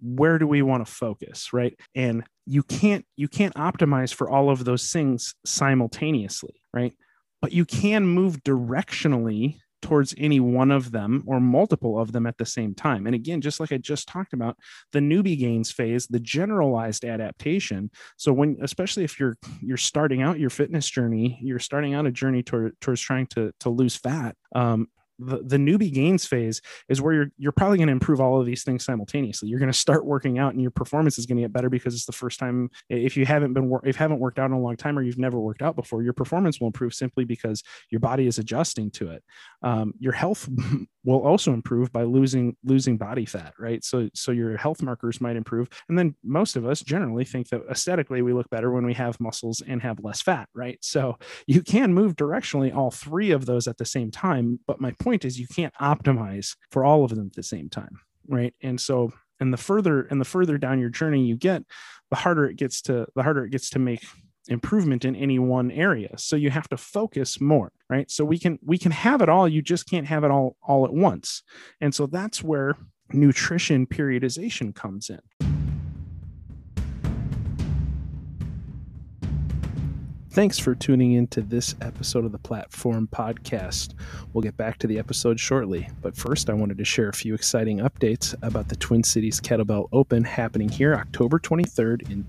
where 0.00 0.38
do 0.38 0.46
we 0.46 0.62
want 0.62 0.86
to 0.86 0.92
focus 0.92 1.52
right 1.52 1.78
and 1.94 2.22
you 2.46 2.62
can't 2.62 3.04
you 3.16 3.26
can't 3.26 3.54
optimize 3.54 4.14
for 4.14 4.30
all 4.30 4.48
of 4.48 4.64
those 4.64 4.92
things 4.92 5.34
simultaneously 5.44 6.62
right 6.72 6.92
but 7.42 7.52
you 7.52 7.64
can 7.64 8.06
move 8.06 8.36
directionally 8.44 9.58
towards 9.80 10.14
any 10.18 10.40
one 10.40 10.70
of 10.70 10.90
them 10.90 11.22
or 11.26 11.40
multiple 11.40 11.98
of 11.98 12.12
them 12.12 12.26
at 12.26 12.36
the 12.38 12.46
same 12.46 12.74
time. 12.74 13.06
And 13.06 13.14
again, 13.14 13.40
just 13.40 13.60
like 13.60 13.72
I 13.72 13.78
just 13.78 14.08
talked 14.08 14.32
about, 14.32 14.56
the 14.92 14.98
newbie 14.98 15.38
gains 15.38 15.70
phase, 15.70 16.06
the 16.06 16.20
generalized 16.20 17.04
adaptation. 17.04 17.90
So 18.16 18.32
when, 18.32 18.56
especially 18.62 19.04
if 19.04 19.20
you're 19.20 19.36
you're 19.60 19.76
starting 19.76 20.22
out 20.22 20.38
your 20.38 20.50
fitness 20.50 20.88
journey, 20.88 21.38
you're 21.42 21.58
starting 21.58 21.94
out 21.94 22.06
a 22.06 22.10
journey 22.10 22.42
toward, 22.42 22.80
towards 22.80 23.00
trying 23.00 23.26
to 23.28 23.52
to 23.60 23.70
lose 23.70 23.96
fat. 23.96 24.36
Um, 24.54 24.88
the, 25.18 25.38
the 25.42 25.56
newbie 25.56 25.92
gains 25.92 26.26
phase 26.26 26.62
is 26.88 27.00
where 27.00 27.14
you're 27.14 27.30
you're 27.36 27.52
probably 27.52 27.78
going 27.78 27.88
to 27.88 27.92
improve 27.92 28.20
all 28.20 28.40
of 28.40 28.46
these 28.46 28.62
things 28.62 28.84
simultaneously. 28.84 29.48
You're 29.48 29.58
going 29.58 29.72
to 29.72 29.78
start 29.78 30.04
working 30.04 30.38
out 30.38 30.52
and 30.52 30.62
your 30.62 30.70
performance 30.70 31.18
is 31.18 31.26
going 31.26 31.36
to 31.36 31.42
get 31.42 31.52
better 31.52 31.68
because 31.68 31.94
it's 31.94 32.06
the 32.06 32.12
first 32.12 32.38
time 32.38 32.70
if 32.88 33.16
you 33.16 33.26
haven't 33.26 33.52
been 33.52 33.72
if 33.84 33.96
you 33.96 33.98
haven't 33.98 34.20
worked 34.20 34.38
out 34.38 34.46
in 34.46 34.52
a 34.52 34.60
long 34.60 34.76
time 34.76 34.98
or 34.98 35.02
you've 35.02 35.18
never 35.18 35.38
worked 35.40 35.62
out 35.62 35.76
before, 35.76 36.02
your 36.02 36.12
performance 36.12 36.60
will 36.60 36.68
improve 36.68 36.94
simply 36.94 37.24
because 37.24 37.62
your 37.90 38.00
body 38.00 38.26
is 38.26 38.38
adjusting 38.38 38.90
to 38.92 39.10
it. 39.10 39.24
Um, 39.62 39.94
your 39.98 40.12
health 40.12 40.48
will 41.04 41.20
also 41.20 41.52
improve 41.52 41.92
by 41.92 42.04
losing 42.04 42.56
losing 42.64 42.96
body 42.96 43.26
fat, 43.26 43.54
right? 43.58 43.82
So 43.82 44.08
so 44.14 44.30
your 44.30 44.56
health 44.56 44.82
markers 44.82 45.20
might 45.20 45.36
improve. 45.36 45.68
And 45.88 45.98
then 45.98 46.14
most 46.22 46.56
of 46.56 46.66
us 46.66 46.80
generally 46.80 47.24
think 47.24 47.48
that 47.48 47.62
aesthetically 47.70 48.22
we 48.22 48.32
look 48.32 48.48
better 48.50 48.70
when 48.70 48.86
we 48.86 48.94
have 48.94 49.20
muscles 49.20 49.62
and 49.66 49.82
have 49.82 50.04
less 50.04 50.22
fat, 50.22 50.48
right? 50.54 50.78
So 50.80 51.18
you 51.46 51.62
can 51.62 51.92
move 51.92 52.14
directionally 52.14 52.74
all 52.74 52.90
three 52.90 53.32
of 53.32 53.46
those 53.46 53.66
at 53.66 53.78
the 53.78 53.84
same 53.84 54.10
time, 54.10 54.60
but 54.66 54.80
my 54.80 54.92
point 55.00 55.07
is 55.12 55.38
you 55.38 55.46
can't 55.46 55.74
optimize 55.80 56.56
for 56.70 56.84
all 56.84 57.04
of 57.04 57.10
them 57.10 57.26
at 57.26 57.34
the 57.34 57.42
same 57.42 57.68
time, 57.68 58.00
right? 58.26 58.54
And 58.62 58.80
so 58.80 59.12
and 59.40 59.52
the 59.52 59.58
further 59.58 60.02
and 60.02 60.20
the 60.20 60.24
further 60.24 60.58
down 60.58 60.80
your 60.80 60.90
journey 60.90 61.24
you 61.24 61.36
get, 61.36 61.62
the 62.10 62.16
harder 62.16 62.46
it 62.46 62.56
gets 62.56 62.82
to 62.82 63.06
the 63.14 63.22
harder 63.22 63.44
it 63.44 63.50
gets 63.50 63.70
to 63.70 63.78
make 63.78 64.04
improvement 64.48 65.04
in 65.04 65.14
any 65.14 65.38
one 65.38 65.70
area. 65.70 66.16
So 66.16 66.36
you 66.36 66.50
have 66.50 66.68
to 66.68 66.76
focus 66.76 67.40
more 67.40 67.72
right? 67.88 68.10
So 68.10 68.24
we 68.24 68.38
can 68.38 68.58
we 68.64 68.78
can 68.78 68.92
have 68.92 69.22
it 69.22 69.28
all 69.28 69.48
you 69.48 69.62
just 69.62 69.88
can't 69.88 70.06
have 70.06 70.24
it 70.24 70.30
all 70.30 70.56
all 70.62 70.84
at 70.84 70.92
once. 70.92 71.42
And 71.80 71.94
so 71.94 72.06
that's 72.06 72.42
where 72.42 72.76
nutrition 73.12 73.86
periodization 73.86 74.74
comes 74.74 75.08
in 75.08 75.20
Thanks 80.38 80.56
for 80.56 80.76
tuning 80.76 81.14
in 81.14 81.26
to 81.26 81.40
this 81.40 81.74
episode 81.80 82.24
of 82.24 82.30
the 82.30 82.38
Platform 82.38 83.08
Podcast. 83.10 83.94
We'll 84.32 84.42
get 84.42 84.56
back 84.56 84.78
to 84.78 84.86
the 84.86 84.96
episode 84.96 85.40
shortly, 85.40 85.90
but 86.00 86.16
first, 86.16 86.48
I 86.48 86.52
wanted 86.52 86.78
to 86.78 86.84
share 86.84 87.08
a 87.08 87.12
few 87.12 87.34
exciting 87.34 87.78
updates 87.78 88.36
about 88.40 88.68
the 88.68 88.76
Twin 88.76 89.02
Cities 89.02 89.40
Kettlebell 89.40 89.88
Open 89.90 90.22
happening 90.22 90.68
here 90.68 90.94
October 90.94 91.40
23rd 91.40 92.08
in 92.08 92.24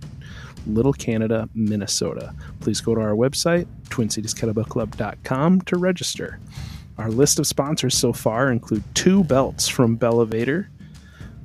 Little 0.66 0.92
Canada, 0.92 1.48
Minnesota. 1.54 2.34
Please 2.62 2.82
go 2.82 2.96
to 2.96 3.02
our 3.02 3.14
website, 3.14 3.68
twincitieskettlebellclub.com, 3.90 5.62
to 5.62 5.78
register. 5.78 6.40
Our 6.98 7.12
list 7.12 7.38
of 7.38 7.46
sponsors 7.46 7.96
so 7.96 8.12
far 8.12 8.52
include 8.52 8.84
two 8.96 9.24
belts 9.24 9.68
from 9.68 10.00
Bellevator, 10.00 10.66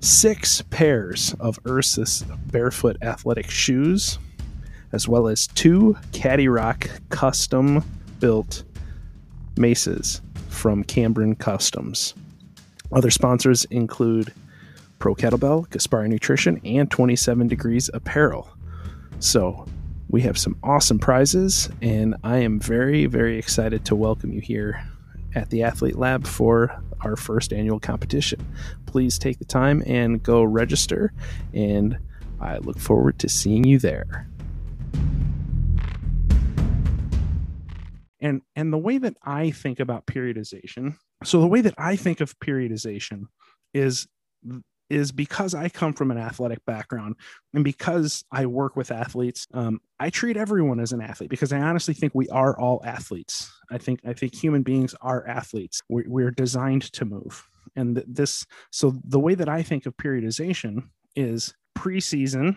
six 0.00 0.62
pairs 0.62 1.35
of 1.40 1.59
Ursus 1.66 2.23
barefoot 2.47 2.97
athletic 3.02 3.50
shoes, 3.50 4.18
as 4.94 5.08
well 5.08 5.26
as 5.26 5.48
two 5.48 5.96
Caddy 6.12 6.46
Rock 6.46 6.88
custom 7.08 7.82
built 8.20 8.62
maces 9.56 10.22
from 10.48 10.84
Cambron 10.84 11.36
Customs. 11.36 12.14
Other 12.92 13.10
sponsors 13.10 13.64
include 13.66 14.32
Pro 15.00 15.16
Kettlebell, 15.16 15.68
Gaspari 15.68 16.08
Nutrition, 16.08 16.60
and 16.64 16.88
27 16.88 17.48
Degrees 17.48 17.90
Apparel. 17.92 18.48
So 19.18 19.66
we 20.08 20.20
have 20.22 20.38
some 20.38 20.56
awesome 20.62 21.00
prizes, 21.00 21.68
and 21.82 22.14
I 22.22 22.38
am 22.38 22.60
very, 22.60 23.06
very 23.06 23.36
excited 23.36 23.84
to 23.86 23.96
welcome 23.96 24.32
you 24.32 24.40
here 24.40 24.80
at 25.34 25.50
the 25.50 25.64
Athlete 25.64 25.96
Lab 25.96 26.24
for 26.24 26.80
our 27.00 27.16
first 27.16 27.52
annual 27.52 27.80
competition. 27.80 28.46
Please 28.86 29.18
take 29.18 29.40
the 29.40 29.44
time 29.44 29.82
and 29.86 30.22
go 30.22 30.44
register, 30.44 31.12
and 31.52 31.98
I 32.40 32.58
look 32.58 32.78
forward 32.78 33.18
to 33.18 33.28
seeing 33.28 33.64
you 33.64 33.80
there. 33.80 34.28
And 38.25 38.43
and 38.57 38.73
the 38.73 38.78
way 38.78 38.99
that 38.99 39.16
i 39.23 39.50
think 39.50 39.78
about 39.78 40.07
periodization 40.07 40.97
so 41.23 41.40
the 41.40 41.47
way 41.47 41.61
that 41.61 41.75
i 41.78 41.95
think 41.95 42.21
of 42.21 42.37
periodization 42.40 43.26
is 43.73 44.09
is 44.90 45.12
because 45.12 45.54
I 45.54 45.69
come 45.69 45.95
from 45.95 46.11
an 46.11 46.19
athletic 46.19 46.64
background 46.66 47.16
and 47.54 47.64
because 47.64 48.23
I 48.31 48.47
work 48.47 48.76
with 48.76 48.90
athletes, 48.90 49.47
um, 49.54 49.81
I 49.99 50.11
treat 50.11 50.37
everyone 50.37 50.78
as 50.78 50.93
an 50.93 51.00
athlete 51.00 51.31
because 51.31 51.52
I 51.52 51.61
honestly 51.61 51.95
think 51.95 52.14
we 52.14 52.28
are 52.28 52.59
all 52.59 52.83
athletes. 52.85 53.50
I 53.71 53.78
think 53.78 54.00
I 54.07 54.12
think 54.12 54.35
human 54.35 54.62
beings 54.62 54.95
are 55.00 55.26
athletes. 55.26 55.81
We're, 55.88 56.04
we're 56.07 56.31
designed 56.31 56.93
to 56.93 57.04
move, 57.04 57.47
and 57.75 58.02
this. 58.07 58.45
So 58.71 58.95
the 59.04 59.21
way 59.21 59.35
that 59.35 59.49
I 59.49 59.62
think 59.62 59.87
of 59.87 59.97
periodization 59.97 60.88
is 61.16 61.54
preseason, 61.76 62.57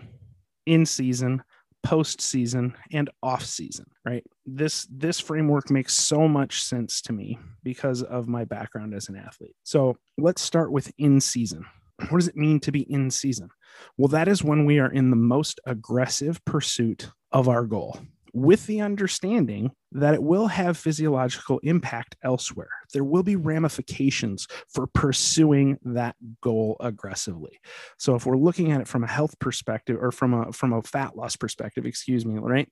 in 0.66 0.86
season, 0.86 1.44
postseason 1.86 2.74
and 2.92 3.10
off 3.24 3.46
season 3.46 3.86
right 4.06 4.24
this 4.48 4.88
this 4.90 5.20
framework 5.20 5.70
makes 5.70 5.94
so 5.94 6.28
much 6.28 6.64
sense 6.64 7.02
to 7.02 7.14
me 7.14 7.38
because 7.64 8.02
of 8.02 8.28
my 8.28 8.46
background 8.46 8.94
as 8.94 9.10
an 9.10 9.16
athlete 9.16 9.56
so 9.64 9.96
let's 10.18 10.42
start 10.42 10.72
with 10.72 10.92
in 10.98 11.20
season 11.20 11.66
what 12.10 12.20
does 12.20 12.30
it 12.30 12.38
mean 12.38 12.60
to 12.60 12.72
be 12.72 12.82
in 12.92 13.12
season 13.12 13.50
well 13.98 14.08
that 14.08 14.30
is 14.30 14.44
when 14.44 14.66
we 14.66 14.80
are 14.80 14.92
in 14.92 15.10
the 15.10 15.18
most 15.18 15.60
aggressive 15.66 16.44
pursuit 16.46 17.12
of 17.32 17.50
our 17.50 17.66
goal 17.66 18.00
with 18.34 18.68
the 18.68 18.82
understanding 18.82 19.72
that 19.92 20.14
it 20.14 20.22
will 20.22 20.48
have 20.48 20.78
physiological 20.78 21.60
impact 21.64 22.16
elsewhere. 22.22 22.70
There 22.94 23.04
will 23.04 23.24
be 23.24 23.36
ramifications 23.36 24.48
for 24.70 24.86
pursuing 24.86 25.80
that 25.84 26.16
goal 26.42 26.78
aggressively. 26.80 27.60
So 27.98 28.14
if 28.16 28.26
we're 28.26 28.38
looking 28.38 28.72
at 28.72 28.82
it 28.82 28.88
from 28.88 29.04
a 29.04 29.08
health 29.08 29.40
perspective 29.40 29.98
or 30.00 30.12
from 30.12 30.34
a 30.34 30.52
from 30.52 30.74
a 30.74 30.84
fat 30.84 31.18
loss 31.18 31.36
perspective, 31.36 31.86
excuse 31.86 32.26
me, 32.26 32.38
right? 32.38 32.70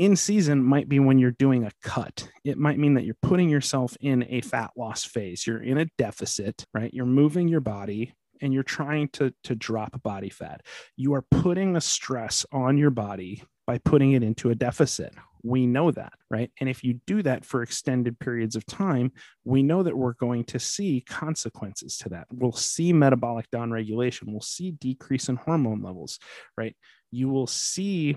In 0.00 0.16
season 0.16 0.64
might 0.64 0.88
be 0.88 0.98
when 0.98 1.18
you're 1.18 1.30
doing 1.32 1.64
a 1.64 1.72
cut. 1.82 2.26
It 2.42 2.56
might 2.56 2.78
mean 2.78 2.94
that 2.94 3.04
you're 3.04 3.18
putting 3.20 3.50
yourself 3.50 3.98
in 4.00 4.26
a 4.30 4.40
fat 4.40 4.70
loss 4.74 5.04
phase. 5.04 5.46
You're 5.46 5.62
in 5.62 5.76
a 5.76 5.90
deficit, 5.98 6.64
right? 6.72 6.90
You're 6.94 7.04
moving 7.04 7.48
your 7.48 7.60
body 7.60 8.14
and 8.40 8.54
you're 8.54 8.62
trying 8.62 9.08
to 9.08 9.34
to 9.44 9.54
drop 9.54 10.02
body 10.02 10.30
fat. 10.30 10.62
You 10.96 11.12
are 11.12 11.24
putting 11.30 11.76
a 11.76 11.82
stress 11.82 12.46
on 12.50 12.78
your 12.78 12.88
body 12.88 13.42
by 13.66 13.76
putting 13.76 14.12
it 14.12 14.22
into 14.22 14.48
a 14.48 14.54
deficit. 14.54 15.12
We 15.42 15.66
know 15.66 15.90
that, 15.90 16.14
right? 16.30 16.50
And 16.58 16.70
if 16.70 16.82
you 16.82 16.98
do 17.06 17.22
that 17.24 17.44
for 17.44 17.62
extended 17.62 18.18
periods 18.18 18.56
of 18.56 18.64
time, 18.64 19.12
we 19.44 19.62
know 19.62 19.82
that 19.82 19.98
we're 19.98 20.14
going 20.14 20.44
to 20.44 20.58
see 20.58 21.04
consequences 21.06 21.98
to 21.98 22.08
that. 22.08 22.26
We'll 22.32 22.52
see 22.52 22.94
metabolic 22.94 23.50
downregulation, 23.50 24.28
we'll 24.28 24.40
see 24.40 24.70
decrease 24.70 25.28
in 25.28 25.36
hormone 25.36 25.82
levels, 25.82 26.18
right? 26.56 26.74
You 27.10 27.28
will 27.28 27.46
see 27.46 28.16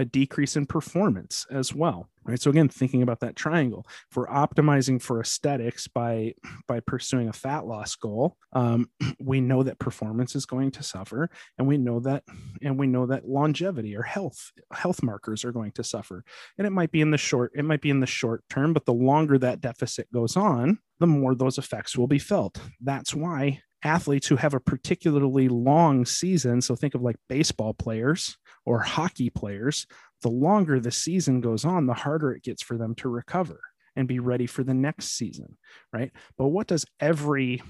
a 0.00 0.04
decrease 0.04 0.56
in 0.56 0.66
performance 0.66 1.46
as 1.50 1.74
well 1.74 2.08
right? 2.24 2.40
So 2.40 2.50
again 2.50 2.68
thinking 2.68 3.02
about 3.02 3.20
that 3.20 3.36
triangle 3.36 3.86
if 4.10 4.16
we're 4.16 4.28
optimizing 4.28 5.00
for 5.00 5.20
aesthetics 5.20 5.88
by 5.88 6.34
by 6.66 6.80
pursuing 6.80 7.28
a 7.28 7.32
fat 7.32 7.66
loss 7.66 7.94
goal 7.96 8.36
um, 8.52 8.88
we 9.20 9.40
know 9.40 9.62
that 9.62 9.78
performance 9.78 10.34
is 10.34 10.46
going 10.46 10.70
to 10.72 10.82
suffer 10.82 11.30
and 11.58 11.66
we 11.66 11.78
know 11.78 12.00
that 12.00 12.24
and 12.62 12.78
we 12.78 12.86
know 12.86 13.06
that 13.06 13.28
longevity 13.28 13.96
or 13.96 14.02
health 14.02 14.52
health 14.72 15.02
markers 15.02 15.44
are 15.44 15.52
going 15.52 15.72
to 15.72 15.84
suffer. 15.84 16.24
And 16.58 16.66
it 16.66 16.70
might 16.70 16.90
be 16.90 17.00
in 17.00 17.10
the 17.10 17.18
short 17.18 17.52
it 17.54 17.64
might 17.64 17.82
be 17.82 17.90
in 17.90 18.00
the 18.00 18.06
short 18.06 18.44
term 18.48 18.72
but 18.72 18.86
the 18.86 18.94
longer 18.94 19.38
that 19.38 19.60
deficit 19.60 20.10
goes 20.12 20.36
on 20.36 20.78
the 20.98 21.06
more 21.06 21.34
those 21.34 21.58
effects 21.58 21.96
will 21.96 22.06
be 22.06 22.18
felt. 22.18 22.60
That's 22.80 23.14
why 23.14 23.62
athletes 23.82 24.26
who 24.26 24.36
have 24.36 24.54
a 24.54 24.60
particularly 24.60 25.48
long 25.48 26.04
season 26.04 26.60
so 26.60 26.76
think 26.76 26.94
of 26.94 27.02
like 27.02 27.16
baseball 27.28 27.74
players 27.74 28.36
or 28.66 28.80
hockey 28.80 29.30
players, 29.30 29.86
the 30.22 30.28
longer 30.28 30.80
the 30.80 30.90
season 30.90 31.40
goes 31.40 31.64
on, 31.64 31.86
the 31.86 31.94
harder 31.94 32.32
it 32.32 32.42
gets 32.42 32.62
for 32.62 32.76
them 32.76 32.94
to 32.96 33.08
recover 33.08 33.60
and 33.96 34.06
be 34.06 34.18
ready 34.18 34.46
for 34.46 34.62
the 34.62 34.74
next 34.74 35.16
season, 35.16 35.56
right? 35.92 36.12
But 36.38 36.48
what 36.48 36.66
does 36.66 36.86
every 37.00 37.62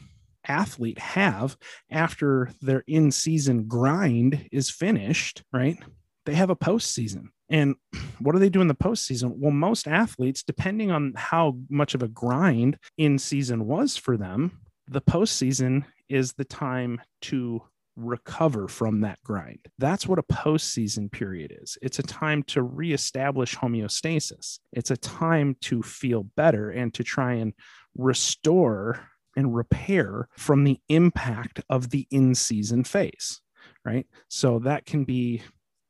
athlete 0.47 0.99
have 0.99 1.57
after 1.91 2.51
their 2.61 2.83
in 2.87 3.11
season 3.11 3.67
grind 3.67 4.49
is 4.53 4.71
finished, 4.71 5.43
right? 5.53 5.79
They 6.27 6.35
have 6.35 6.51
a 6.51 6.57
postseason. 6.57 7.29
And 7.49 7.77
what 8.21 8.33
do 8.33 8.39
they 8.39 8.49
do 8.49 8.61
in 8.61 8.69
the 8.69 8.75
postseason? 8.75 9.37
Well, 9.37 9.53
most 9.53 9.87
athletes, 9.87 10.43
depending 10.43 10.91
on 10.91 11.15
how 11.17 11.59
much 11.69 11.95
of 11.95 12.03
a 12.03 12.09
grind 12.09 12.79
in 12.97 13.19
season 13.19 13.67
was 13.67 13.97
for 13.97 14.17
them, 14.17 14.59
the 14.89 15.01
postseason 15.01 15.85
is 16.11 16.35
the 16.35 16.45
time 16.45 17.01
to 17.23 17.63
recover 17.97 18.69
from 18.69 19.01
that 19.01 19.19
grind. 19.25 19.67
That's 19.79 20.07
what 20.07 20.19
a 20.19 20.23
postseason 20.23 21.11
period 21.11 21.57
is. 21.63 21.79
It's 21.83 21.99
a 21.99 22.05
time 22.05 22.43
to 22.45 22.63
reestablish 22.63 23.57
homeostasis. 23.57 24.59
It's 24.73 24.91
a 24.91 24.97
time 24.97 25.57
to 25.63 25.83
feel 25.83 26.25
better 26.25 26.71
and 26.71 26.93
to 26.95 27.05
try 27.05 27.35
and 27.35 27.53
restore 27.97 29.01
and 29.37 29.55
repair 29.55 30.29
from 30.37 30.65
the 30.65 30.79
impact 30.89 31.61
of 31.69 31.91
the 31.91 32.07
in 32.11 32.35
season 32.35 32.85
phase, 32.85 33.41
right? 33.85 34.07
So 34.29 34.59
that 34.61 34.87
can 34.87 35.05
be 35.05 35.43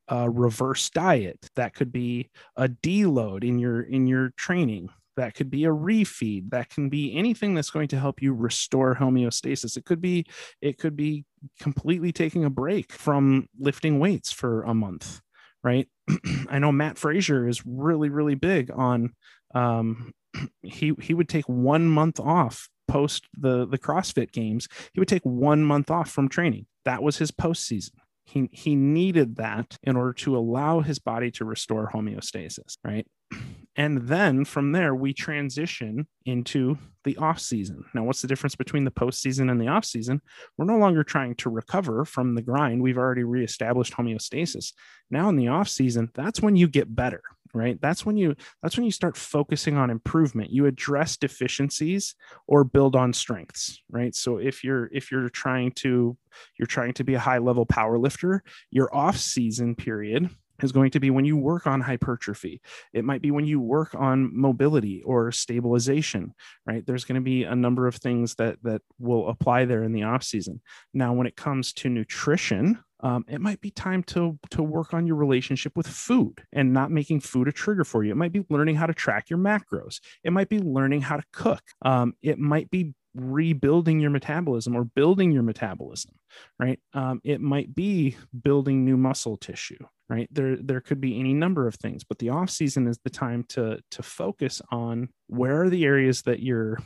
a 0.08 0.28
reverse 0.28 0.90
diet 0.90 1.38
that 1.54 1.74
could 1.74 1.92
be 1.92 2.30
a 2.56 2.68
deload 2.68 3.44
in 3.44 3.60
your 3.60 3.80
in 3.80 4.08
your 4.08 4.30
training 4.36 4.88
that 5.16 5.34
could 5.34 5.50
be 5.50 5.64
a 5.64 5.70
refeed 5.70 6.50
that 6.50 6.70
can 6.70 6.88
be 6.88 7.16
anything 7.16 7.54
that's 7.54 7.70
going 7.70 7.88
to 7.88 7.98
help 7.98 8.22
you 8.22 8.32
restore 8.32 8.94
homeostasis. 8.94 9.76
It 9.76 9.84
could 9.84 10.00
be 10.00 10.26
it 10.60 10.78
could 10.78 10.96
be 10.96 11.24
completely 11.60 12.12
taking 12.12 12.44
a 12.44 12.50
break 12.50 12.92
from 12.92 13.48
lifting 13.58 13.98
weights 13.98 14.32
for 14.32 14.62
a 14.62 14.74
month 14.74 15.20
right? 15.62 15.88
I 16.48 16.58
know 16.58 16.72
Matt 16.72 16.96
fraser 16.96 17.46
is 17.46 17.66
really 17.66 18.08
really 18.08 18.34
big 18.34 18.70
on 18.70 19.12
um 19.54 20.12
he 20.62 20.94
he 21.00 21.14
would 21.14 21.28
take 21.28 21.48
one 21.48 21.86
month 21.86 22.18
off 22.18 22.68
post 22.88 23.26
the 23.38 23.66
the 23.66 23.78
crossfit 23.78 24.32
games. 24.32 24.68
He 24.92 25.00
would 25.00 25.08
take 25.08 25.24
one 25.24 25.64
month 25.64 25.90
off 25.90 26.10
from 26.10 26.28
training. 26.28 26.66
That 26.84 27.02
was 27.02 27.18
his 27.18 27.30
postseason. 27.30 27.92
He, 28.24 28.48
he 28.52 28.76
needed 28.76 29.36
that 29.36 29.76
in 29.82 29.96
order 29.96 30.12
to 30.12 30.36
allow 30.36 30.80
his 30.80 31.00
body 31.00 31.32
to 31.32 31.44
restore 31.44 31.90
homeostasis, 31.92 32.76
right? 32.84 33.06
And 33.80 34.02
then 34.08 34.44
from 34.44 34.72
there, 34.72 34.94
we 34.94 35.14
transition 35.14 36.06
into 36.26 36.76
the 37.04 37.16
off 37.16 37.40
season. 37.40 37.82
Now, 37.94 38.04
what's 38.04 38.20
the 38.20 38.28
difference 38.28 38.54
between 38.54 38.84
the 38.84 38.90
postseason 38.90 39.50
and 39.50 39.58
the 39.58 39.68
off 39.68 39.86
season? 39.86 40.20
We're 40.58 40.66
no 40.66 40.76
longer 40.76 41.02
trying 41.02 41.34
to 41.36 41.48
recover 41.48 42.04
from 42.04 42.34
the 42.34 42.42
grind. 42.42 42.82
We've 42.82 42.98
already 42.98 43.24
reestablished 43.24 43.94
homeostasis. 43.94 44.74
Now, 45.10 45.30
in 45.30 45.36
the 45.36 45.48
off 45.48 45.66
season, 45.66 46.10
that's 46.12 46.42
when 46.42 46.56
you 46.56 46.68
get 46.68 46.94
better 46.94 47.22
right 47.52 47.80
that's 47.80 48.06
when 48.06 48.16
you 48.16 48.36
that's 48.62 48.76
when 48.76 48.84
you 48.84 48.92
start 48.92 49.16
focusing 49.16 49.76
on 49.76 49.90
improvement 49.90 50.52
you 50.52 50.66
address 50.66 51.16
deficiencies 51.16 52.14
or 52.46 52.62
build 52.62 52.94
on 52.94 53.12
strengths 53.12 53.82
right 53.90 54.14
so 54.14 54.36
if 54.36 54.62
you're 54.62 54.88
if 54.92 55.10
you're 55.10 55.28
trying 55.28 55.72
to 55.72 56.16
you're 56.56 56.66
trying 56.66 56.92
to 56.92 57.02
be 57.02 57.14
a 57.14 57.18
high 57.18 57.38
level 57.38 57.66
power 57.66 57.98
lifter 57.98 58.44
your 58.70 58.94
off 58.94 59.16
season 59.16 59.74
period 59.74 60.30
is 60.62 60.72
going 60.72 60.90
to 60.92 61.00
be 61.00 61.10
when 61.10 61.24
you 61.24 61.36
work 61.36 61.66
on 61.66 61.80
hypertrophy. 61.80 62.60
It 62.92 63.04
might 63.04 63.22
be 63.22 63.30
when 63.30 63.46
you 63.46 63.60
work 63.60 63.94
on 63.94 64.30
mobility 64.34 65.02
or 65.02 65.32
stabilization, 65.32 66.34
right? 66.66 66.84
There's 66.86 67.04
going 67.04 67.20
to 67.20 67.24
be 67.24 67.44
a 67.44 67.54
number 67.54 67.86
of 67.86 67.96
things 67.96 68.34
that 68.36 68.58
that 68.62 68.82
will 68.98 69.28
apply 69.28 69.64
there 69.64 69.82
in 69.82 69.92
the 69.92 70.04
off 70.04 70.22
season. 70.22 70.60
Now, 70.94 71.12
when 71.12 71.26
it 71.26 71.36
comes 71.36 71.72
to 71.74 71.88
nutrition, 71.88 72.78
um, 73.02 73.24
it 73.28 73.40
might 73.40 73.60
be 73.60 73.70
time 73.70 74.02
to 74.04 74.38
to 74.50 74.62
work 74.62 74.92
on 74.94 75.06
your 75.06 75.16
relationship 75.16 75.76
with 75.76 75.86
food 75.86 76.42
and 76.52 76.72
not 76.72 76.90
making 76.90 77.20
food 77.20 77.48
a 77.48 77.52
trigger 77.52 77.84
for 77.84 78.04
you. 78.04 78.12
It 78.12 78.16
might 78.16 78.32
be 78.32 78.44
learning 78.50 78.76
how 78.76 78.86
to 78.86 78.94
track 78.94 79.30
your 79.30 79.38
macros. 79.38 80.00
It 80.24 80.32
might 80.32 80.48
be 80.48 80.58
learning 80.58 81.02
how 81.02 81.16
to 81.16 81.24
cook. 81.32 81.62
Um, 81.82 82.14
it 82.22 82.38
might 82.38 82.70
be 82.70 82.94
rebuilding 83.14 84.00
your 84.00 84.10
metabolism 84.10 84.76
or 84.76 84.84
building 84.84 85.32
your 85.32 85.42
metabolism 85.42 86.14
right 86.60 86.78
um, 86.94 87.20
it 87.24 87.40
might 87.40 87.74
be 87.74 88.16
building 88.42 88.84
new 88.84 88.96
muscle 88.96 89.36
tissue 89.36 89.84
right 90.10 90.28
there 90.32 90.56
there 90.56 90.80
could 90.80 91.00
be 91.00 91.18
any 91.18 91.32
number 91.32 91.66
of 91.66 91.74
things 91.76 92.04
but 92.04 92.18
the 92.18 92.28
off 92.28 92.50
season 92.50 92.86
is 92.86 92.98
the 93.04 93.10
time 93.10 93.44
to 93.48 93.78
to 93.90 94.02
focus 94.02 94.60
on 94.70 95.08
where 95.28 95.62
are 95.62 95.70
the 95.70 95.84
areas 95.84 96.22
that 96.22 96.40
you're 96.40 96.78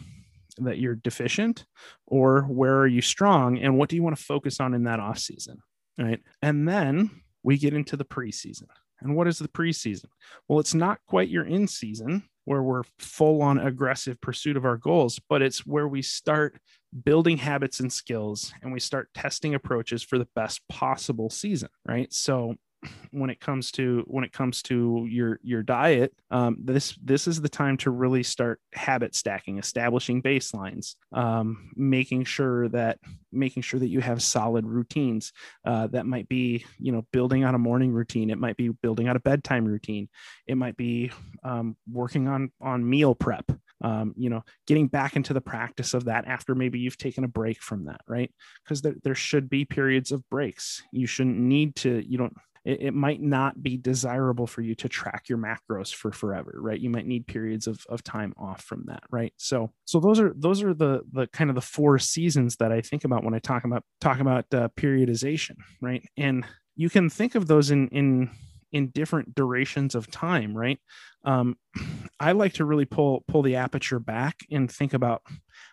that 0.59 0.79
you're 0.79 0.95
deficient 0.95 1.65
or 2.07 2.43
where 2.43 2.79
are 2.79 2.87
you 2.87 3.01
strong 3.01 3.59
and 3.59 3.77
what 3.77 3.89
do 3.89 3.97
you 3.97 4.03
want 4.03 4.17
to 4.17 4.23
focus 4.23 4.61
on 4.61 4.75
in 4.75 4.85
that 4.85 5.01
off 5.01 5.19
season 5.19 5.59
right? 5.99 6.21
And 6.43 6.69
then 6.69 7.11
we 7.43 7.59
get 7.59 7.75
into 7.75 7.97
the 7.97 8.05
preseason. 8.05 8.69
And 9.01 9.17
what 9.17 9.29
is 9.29 9.39
the 9.39 9.49
preseason? 9.49 10.07
Well, 10.49 10.61
it's 10.61 10.75
not 10.75 11.01
quite 11.07 11.29
your 11.29 11.45
in 11.45 11.67
season 11.67 12.25
where 12.47 12.63
we're 12.63 12.85
full 12.99 13.43
on 13.43 13.59
aggressive 13.59 14.21
pursuit 14.21 14.57
of 14.57 14.65
our 14.65 14.77
goals, 14.77 15.21
but 15.29 15.43
it's 15.43 15.67
where 15.67 15.89
we 15.89 16.03
start 16.03 16.59
building 17.05 17.39
habits 17.39 17.81
and 17.81 17.93
skills 17.93 18.53
and 18.63 18.73
we 18.73 18.81
start 18.81 19.09
testing 19.15 19.55
approaches 19.55 20.03
for 20.03 20.19
the 20.19 20.29
best 20.35 20.61
possible 20.69 21.29
season, 21.29 21.71
right? 21.87 22.13
So 22.13 22.55
when 23.11 23.31
it 23.31 23.41
comes 23.41 23.71
to 23.73 24.05
when 24.07 24.25
it 24.25 24.33
comes 24.33 24.63
to 24.63 25.07
your 25.09 25.39
your 25.43 25.63
diet 25.63 26.13
um, 26.31 26.57
this 26.61 26.97
this 27.03 27.27
is 27.27 27.41
the 27.41 27.49
time 27.49 27.77
to 27.77 27.91
really 27.91 28.23
start 28.23 28.61
habit 28.73 29.15
stacking 29.15 29.59
establishing 29.59 30.23
baselines 30.23 30.97
um, 31.13 31.71
making 31.77 32.25
sure 32.25 32.69
that 32.69 32.99
making 33.35 33.63
sure 33.63 33.81
that 33.81 33.89
you 33.89 34.01
have 34.01 34.23
solid 34.23 34.67
routines 34.67 35.33
uh, 35.65 35.87
that 35.89 36.07
might 36.07 36.29
be 36.29 36.65
you 36.79 36.93
know 36.93 37.05
building 37.13 37.45
on 37.45 37.55
a 37.55 37.59
morning 37.59 37.93
routine. 37.93 38.31
It 38.31 38.39
might 38.39 38.57
be 38.57 38.69
building 38.69 39.09
out 39.09 39.17
a 39.17 39.21
bedtime 39.21 39.65
routine. 39.65 40.09
It 40.47 40.57
might 40.57 40.77
be 40.77 41.11
um, 41.43 41.77
working 41.91 42.29
on 42.29 42.53
on 42.61 42.89
meal 42.89 43.15
prep 43.15 43.51
um, 43.83 44.15
you 44.17 44.31
know 44.31 44.45
getting 44.67 44.87
back 44.87 45.17
into 45.17 45.35
the 45.35 45.41
practice 45.41 45.95
of 45.95 46.05
that 46.05 46.27
after 46.27 46.55
maybe 46.55 46.79
you've 46.79 46.99
taken 46.99 47.25
a 47.25 47.29
break 47.29 47.61
from 47.61 47.87
that 47.87 48.01
right? 48.07 48.31
Because 48.63 48.83
there, 48.83 48.95
there 49.03 49.15
should 49.15 49.51
be 49.51 49.65
periods 49.65 50.13
of 50.13 50.29
breaks. 50.31 50.83
You 50.93 51.07
shouldn't 51.07 51.39
need 51.39 51.77
to 51.77 52.03
you 52.09 52.19
don't 52.19 52.37
it, 52.65 52.83
it, 52.83 52.95
might 52.95 53.21
not 53.21 53.63
be 53.63 53.77
desirable 53.77 54.47
for 54.47 54.63
you 54.63 54.75
to 54.75 54.89
track 54.89 55.29
your 55.29 55.39
macros 55.39 55.95
for 55.95 56.13
forever 56.13 56.55
right? 56.57 56.81
You 56.81 56.91
might 56.91 57.07
need 57.07 57.27
periods 57.27 57.67
of, 57.67 57.85
of 57.89 58.03
time 58.03 58.35
off 58.37 58.63
from 58.63 58.85
that 58.87 59.03
right? 59.11 59.33
So 59.37 59.71
so 59.85 60.01
those 60.01 60.21
are 60.21 60.33
those 60.37 60.63
are 60.63 60.75
the 60.75 61.03
the 61.13 61.27
kind 61.29 61.51
of 61.51 61.57
the 61.57 61.63
four 61.63 61.99
seasons 61.99 62.57
that 62.57 62.73
i 62.73 62.81
think 62.81 63.05
about 63.05 63.25
when 63.25 63.35
i 63.35 63.39
talk 63.39 63.65
about 63.65 63.85
talk 64.01 64.21
about 64.21 64.47
uh, 64.53 64.69
periodization 64.77 65.57
right? 65.81 66.07
And 66.17 66.45
you 66.77 66.91
can 66.91 67.11
think 67.11 67.35
of 67.35 67.47
those 67.47 67.71
in 67.71 67.89
in 67.89 68.31
in 68.73 68.89
different 68.89 69.35
durations 69.35 69.95
of 69.95 70.11
time 70.11 70.57
right? 70.57 70.79
Um, 71.25 71.57
i 72.21 72.33
like 72.33 72.55
to 72.55 72.65
really 72.65 72.85
pull 72.85 73.25
pull 73.29 73.43
the 73.43 73.57
aperture 73.57 73.99
back 73.99 74.41
and 74.51 74.71
think 74.71 74.95
about 74.95 75.23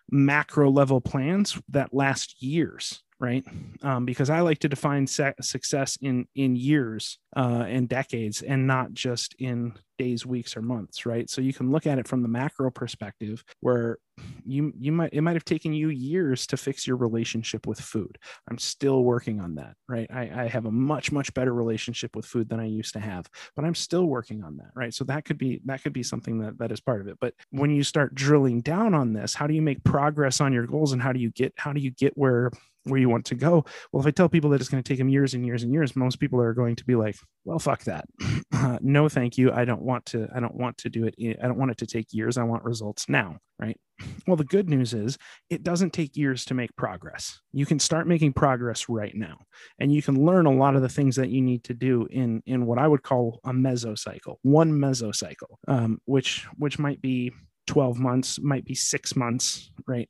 macro 0.09 0.69
level 0.69 1.01
plans 1.01 1.59
that 1.69 1.93
last 1.93 2.41
years 2.41 3.01
right? 3.21 3.45
Um, 3.83 4.03
because 4.03 4.31
I 4.31 4.39
like 4.39 4.57
to 4.59 4.69
define 4.69 5.05
success 5.05 5.97
in 6.01 6.25
in 6.35 6.55
years 6.55 7.19
uh, 7.35 7.65
and 7.67 7.87
decades, 7.87 8.41
and 8.41 8.65
not 8.65 8.93
just 8.93 9.35
in 9.37 9.73
days, 9.99 10.25
weeks, 10.25 10.57
or 10.57 10.63
months, 10.63 11.05
right? 11.05 11.29
So 11.29 11.39
you 11.39 11.53
can 11.53 11.69
look 11.69 11.85
at 11.85 11.99
it 11.99 12.07
from 12.07 12.23
the 12.23 12.27
macro 12.27 12.71
perspective, 12.71 13.43
where 13.59 13.99
you 14.43 14.73
you 14.77 14.91
might 14.91 15.13
it 15.13 15.21
might 15.21 15.35
have 15.35 15.45
taken 15.45 15.71
you 15.71 15.89
years 15.89 16.47
to 16.47 16.57
fix 16.57 16.87
your 16.87 16.97
relationship 16.97 17.67
with 17.67 17.79
food. 17.79 18.17
I'm 18.49 18.57
still 18.57 19.03
working 19.03 19.39
on 19.39 19.53
that, 19.55 19.75
right? 19.87 20.09
I, 20.11 20.43
I 20.43 20.47
have 20.47 20.65
a 20.65 20.71
much 20.71 21.11
much 21.11 21.31
better 21.35 21.53
relationship 21.53 22.15
with 22.15 22.25
food 22.25 22.49
than 22.49 22.59
I 22.59 22.65
used 22.65 22.93
to 22.93 22.99
have, 22.99 23.29
but 23.55 23.65
I'm 23.65 23.75
still 23.75 24.05
working 24.05 24.43
on 24.43 24.57
that, 24.57 24.71
right? 24.75 24.93
So 24.93 25.03
that 25.05 25.25
could 25.25 25.37
be 25.37 25.61
that 25.65 25.83
could 25.83 25.93
be 25.93 26.03
something 26.03 26.39
that 26.39 26.57
that 26.57 26.71
is 26.71 26.81
part 26.81 27.01
of 27.01 27.07
it. 27.07 27.17
But 27.21 27.35
when 27.51 27.69
you 27.69 27.83
start 27.83 28.15
drilling 28.15 28.61
down 28.61 28.95
on 28.95 29.13
this, 29.13 29.35
how 29.35 29.45
do 29.45 29.53
you 29.53 29.61
make 29.61 29.83
progress 29.83 30.41
on 30.41 30.53
your 30.53 30.65
goals, 30.65 30.91
and 30.91 31.01
how 31.01 31.13
do 31.13 31.19
you 31.19 31.29
get 31.29 31.53
how 31.55 31.71
do 31.71 31.81
you 31.81 31.91
get 31.91 32.17
where 32.17 32.49
where 32.83 32.99
you 32.99 33.09
want 33.09 33.25
to 33.25 33.35
go. 33.35 33.65
Well, 33.91 34.01
if 34.01 34.07
I 34.07 34.11
tell 34.11 34.29
people 34.29 34.49
that 34.51 34.61
it's 34.61 34.69
going 34.69 34.81
to 34.81 34.87
take 34.87 34.97
them 34.97 35.09
years 35.09 35.33
and 35.33 35.45
years 35.45 35.63
and 35.63 35.71
years, 35.71 35.95
most 35.95 36.19
people 36.19 36.39
are 36.41 36.53
going 36.53 36.75
to 36.77 36.85
be 36.85 36.95
like, 36.95 37.15
"Well, 37.45 37.59
fuck 37.59 37.83
that. 37.85 38.05
Uh, 38.53 38.77
no, 38.81 39.09
thank 39.09 39.39
you. 39.39 39.51
I 39.51 39.65
don't 39.65 39.81
want 39.81 40.05
to. 40.07 40.27
I 40.35 40.39
don't 40.39 40.53
want 40.53 40.77
to 40.79 40.89
do 40.89 41.05
it. 41.05 41.15
I 41.41 41.47
don't 41.47 41.57
want 41.57 41.71
it 41.71 41.77
to 41.79 41.87
take 41.87 42.07
years. 42.11 42.37
I 42.37 42.43
want 42.43 42.63
results 42.63 43.09
now." 43.09 43.37
Right. 43.59 43.79
Well, 44.27 44.35
the 44.35 44.43
good 44.43 44.69
news 44.69 44.93
is 44.93 45.17
it 45.49 45.63
doesn't 45.63 45.93
take 45.93 46.15
years 46.15 46.45
to 46.45 46.53
make 46.53 46.75
progress. 46.75 47.39
You 47.53 47.65
can 47.65 47.79
start 47.79 48.07
making 48.07 48.33
progress 48.33 48.87
right 48.87 49.15
now, 49.15 49.37
and 49.79 49.91
you 49.91 50.03
can 50.03 50.25
learn 50.25 50.45
a 50.45 50.53
lot 50.53 50.75
of 50.75 50.83
the 50.83 50.89
things 50.89 51.15
that 51.15 51.29
you 51.29 51.41
need 51.41 51.63
to 51.63 51.73
do 51.73 52.07
in 52.11 52.43
in 52.45 52.67
what 52.67 52.77
I 52.77 52.87
would 52.87 53.01
call 53.01 53.39
a 53.43 53.51
mesocycle, 53.51 54.35
one 54.43 54.71
mesocycle, 54.71 55.55
um, 55.67 55.99
which 56.05 56.45
which 56.57 56.77
might 56.77 57.01
be 57.01 57.31
12 57.67 57.97
months 57.97 58.39
might 58.39 58.65
be 58.65 58.75
six 58.75 59.15
months 59.15 59.71
right 59.87 60.09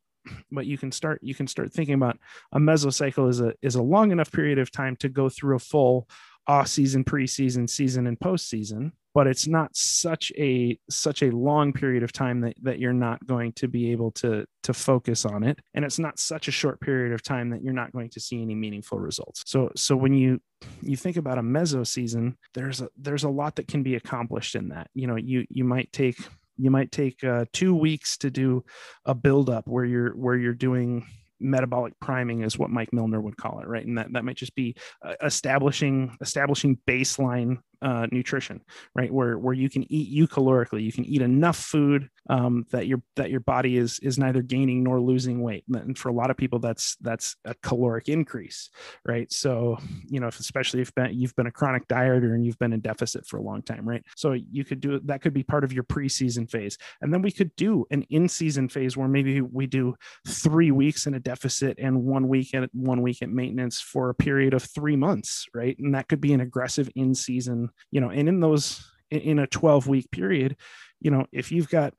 but 0.51 0.65
you 0.65 0.77
can 0.77 0.91
start 0.91 1.19
you 1.21 1.35
can 1.35 1.47
start 1.47 1.73
thinking 1.73 1.95
about 1.95 2.17
a 2.51 2.59
mesocycle 2.59 3.29
is 3.29 3.41
a 3.41 3.53
is 3.61 3.75
a 3.75 3.81
long 3.81 4.11
enough 4.11 4.31
period 4.31 4.59
of 4.59 4.71
time 4.71 4.95
to 4.97 5.09
go 5.09 5.29
through 5.29 5.55
a 5.55 5.59
full 5.59 6.07
off 6.47 6.67
season 6.67 7.03
preseason 7.03 7.69
season 7.69 8.07
and 8.07 8.19
postseason 8.19 8.91
but 9.13 9.27
it's 9.27 9.47
not 9.47 9.75
such 9.75 10.31
a 10.37 10.77
such 10.89 11.21
a 11.21 11.31
long 11.31 11.73
period 11.73 12.03
of 12.03 12.11
time 12.11 12.41
that, 12.41 12.55
that 12.61 12.79
you're 12.79 12.93
not 12.93 13.25
going 13.25 13.51
to 13.53 13.67
be 13.67 13.91
able 13.91 14.11
to 14.11 14.45
to 14.63 14.73
focus 14.73 15.25
on 15.25 15.43
it. 15.43 15.59
And 15.73 15.83
it's 15.83 15.99
not 15.99 16.19
such 16.19 16.47
a 16.47 16.51
short 16.51 16.79
period 16.79 17.13
of 17.13 17.23
time 17.23 17.49
that 17.49 17.63
you're 17.63 17.73
not 17.73 17.91
going 17.91 18.09
to 18.11 18.19
see 18.19 18.41
any 18.41 18.55
meaningful 18.55 18.99
results. 18.99 19.43
So 19.45 19.71
so 19.75 19.95
when 19.95 20.13
you 20.13 20.39
you 20.81 20.95
think 20.95 21.17
about 21.17 21.37
a 21.37 21.43
meso 21.43 21.85
season 21.85 22.37
there's 22.53 22.81
a 22.81 22.89
there's 22.97 23.23
a 23.23 23.29
lot 23.29 23.55
that 23.55 23.67
can 23.67 23.83
be 23.83 23.95
accomplished 23.95 24.55
in 24.55 24.69
that. 24.69 24.89
You 24.93 25.07
know 25.07 25.17
you 25.17 25.45
you 25.49 25.63
might 25.63 25.91
take 25.91 26.17
you 26.61 26.69
might 26.69 26.91
take 26.91 27.23
uh, 27.23 27.45
two 27.53 27.75
weeks 27.75 28.17
to 28.17 28.29
do 28.29 28.63
a 29.05 29.15
buildup 29.15 29.67
where 29.67 29.83
you're 29.83 30.11
where 30.11 30.35
you're 30.35 30.53
doing 30.53 31.05
metabolic 31.39 31.93
priming 31.99 32.43
is 32.43 32.57
what 32.57 32.69
Mike 32.69 32.93
Milner 32.93 33.19
would 33.19 33.35
call 33.35 33.59
it, 33.61 33.67
right? 33.67 33.85
And 33.85 33.97
that, 33.97 34.13
that 34.13 34.23
might 34.23 34.37
just 34.37 34.53
be 34.53 34.75
uh, 35.03 35.15
establishing 35.23 36.15
establishing 36.21 36.77
baseline 36.87 37.57
uh, 37.81 38.07
nutrition, 38.11 38.61
right? 38.95 39.11
Where 39.11 39.37
where 39.37 39.53
you 39.53 39.69
can 39.69 39.91
eat 39.91 40.15
eucalorically, 40.15 40.83
you 40.83 40.91
can 40.91 41.05
eat 41.05 41.21
enough 41.21 41.57
food 41.57 42.09
um, 42.29 42.65
that 42.71 42.87
your 42.87 43.01
that 43.15 43.31
your 43.31 43.39
body 43.39 43.77
is 43.77 43.99
is 43.99 44.17
neither 44.17 44.41
gaining 44.41 44.83
nor 44.83 44.99
losing 44.99 45.41
weight. 45.41 45.63
And 45.73 45.97
for 45.97 46.09
a 46.09 46.13
lot 46.13 46.29
of 46.29 46.37
people, 46.37 46.59
that's 46.59 46.95
that's 47.01 47.35
a 47.45 47.55
caloric 47.63 48.09
increase, 48.09 48.69
right? 49.05 49.31
So 49.31 49.77
you 50.07 50.19
know, 50.19 50.27
if, 50.27 50.39
especially 50.39 50.81
if 50.81 50.93
been, 50.93 51.13
you've 51.13 51.35
been 51.35 51.47
a 51.47 51.51
chronic 51.51 51.87
dieter 51.87 52.33
and 52.35 52.45
you've 52.45 52.59
been 52.59 52.73
in 52.73 52.81
deficit 52.81 53.25
for 53.25 53.37
a 53.37 53.41
long 53.41 53.61
time, 53.63 53.87
right? 53.87 54.03
So 54.15 54.33
you 54.33 54.63
could 54.63 54.79
do 54.79 54.99
that 55.05 55.21
could 55.21 55.33
be 55.33 55.43
part 55.43 55.63
of 55.63 55.73
your 55.73 55.83
preseason 55.83 56.49
phase, 56.49 56.77
and 57.01 57.13
then 57.13 57.21
we 57.21 57.31
could 57.31 57.55
do 57.55 57.85
an 57.91 58.03
in 58.09 58.29
season 58.29 58.69
phase 58.69 58.95
where 58.95 59.07
maybe 59.07 59.41
we 59.41 59.65
do 59.65 59.95
three 60.27 60.71
weeks 60.71 61.07
in 61.07 61.15
a 61.15 61.19
deficit 61.19 61.77
and 61.79 62.03
one 62.03 62.27
week 62.27 62.53
at 62.53 62.69
one 62.73 63.01
week 63.01 63.21
at 63.21 63.29
maintenance 63.29 63.81
for 63.81 64.09
a 64.09 64.15
period 64.15 64.53
of 64.53 64.63
three 64.63 64.95
months, 64.95 65.47
right? 65.53 65.77
And 65.79 65.95
that 65.95 66.07
could 66.07 66.21
be 66.21 66.33
an 66.33 66.41
aggressive 66.41 66.89
in 66.95 67.15
season 67.15 67.70
you 67.91 68.01
know 68.01 68.09
and 68.09 68.27
in 68.29 68.39
those 68.39 68.87
in 69.09 69.39
a 69.39 69.47
12 69.47 69.87
week 69.87 70.09
period 70.11 70.55
you 71.01 71.11
know 71.11 71.25
if 71.31 71.51
you've 71.51 71.69
got 71.69 71.93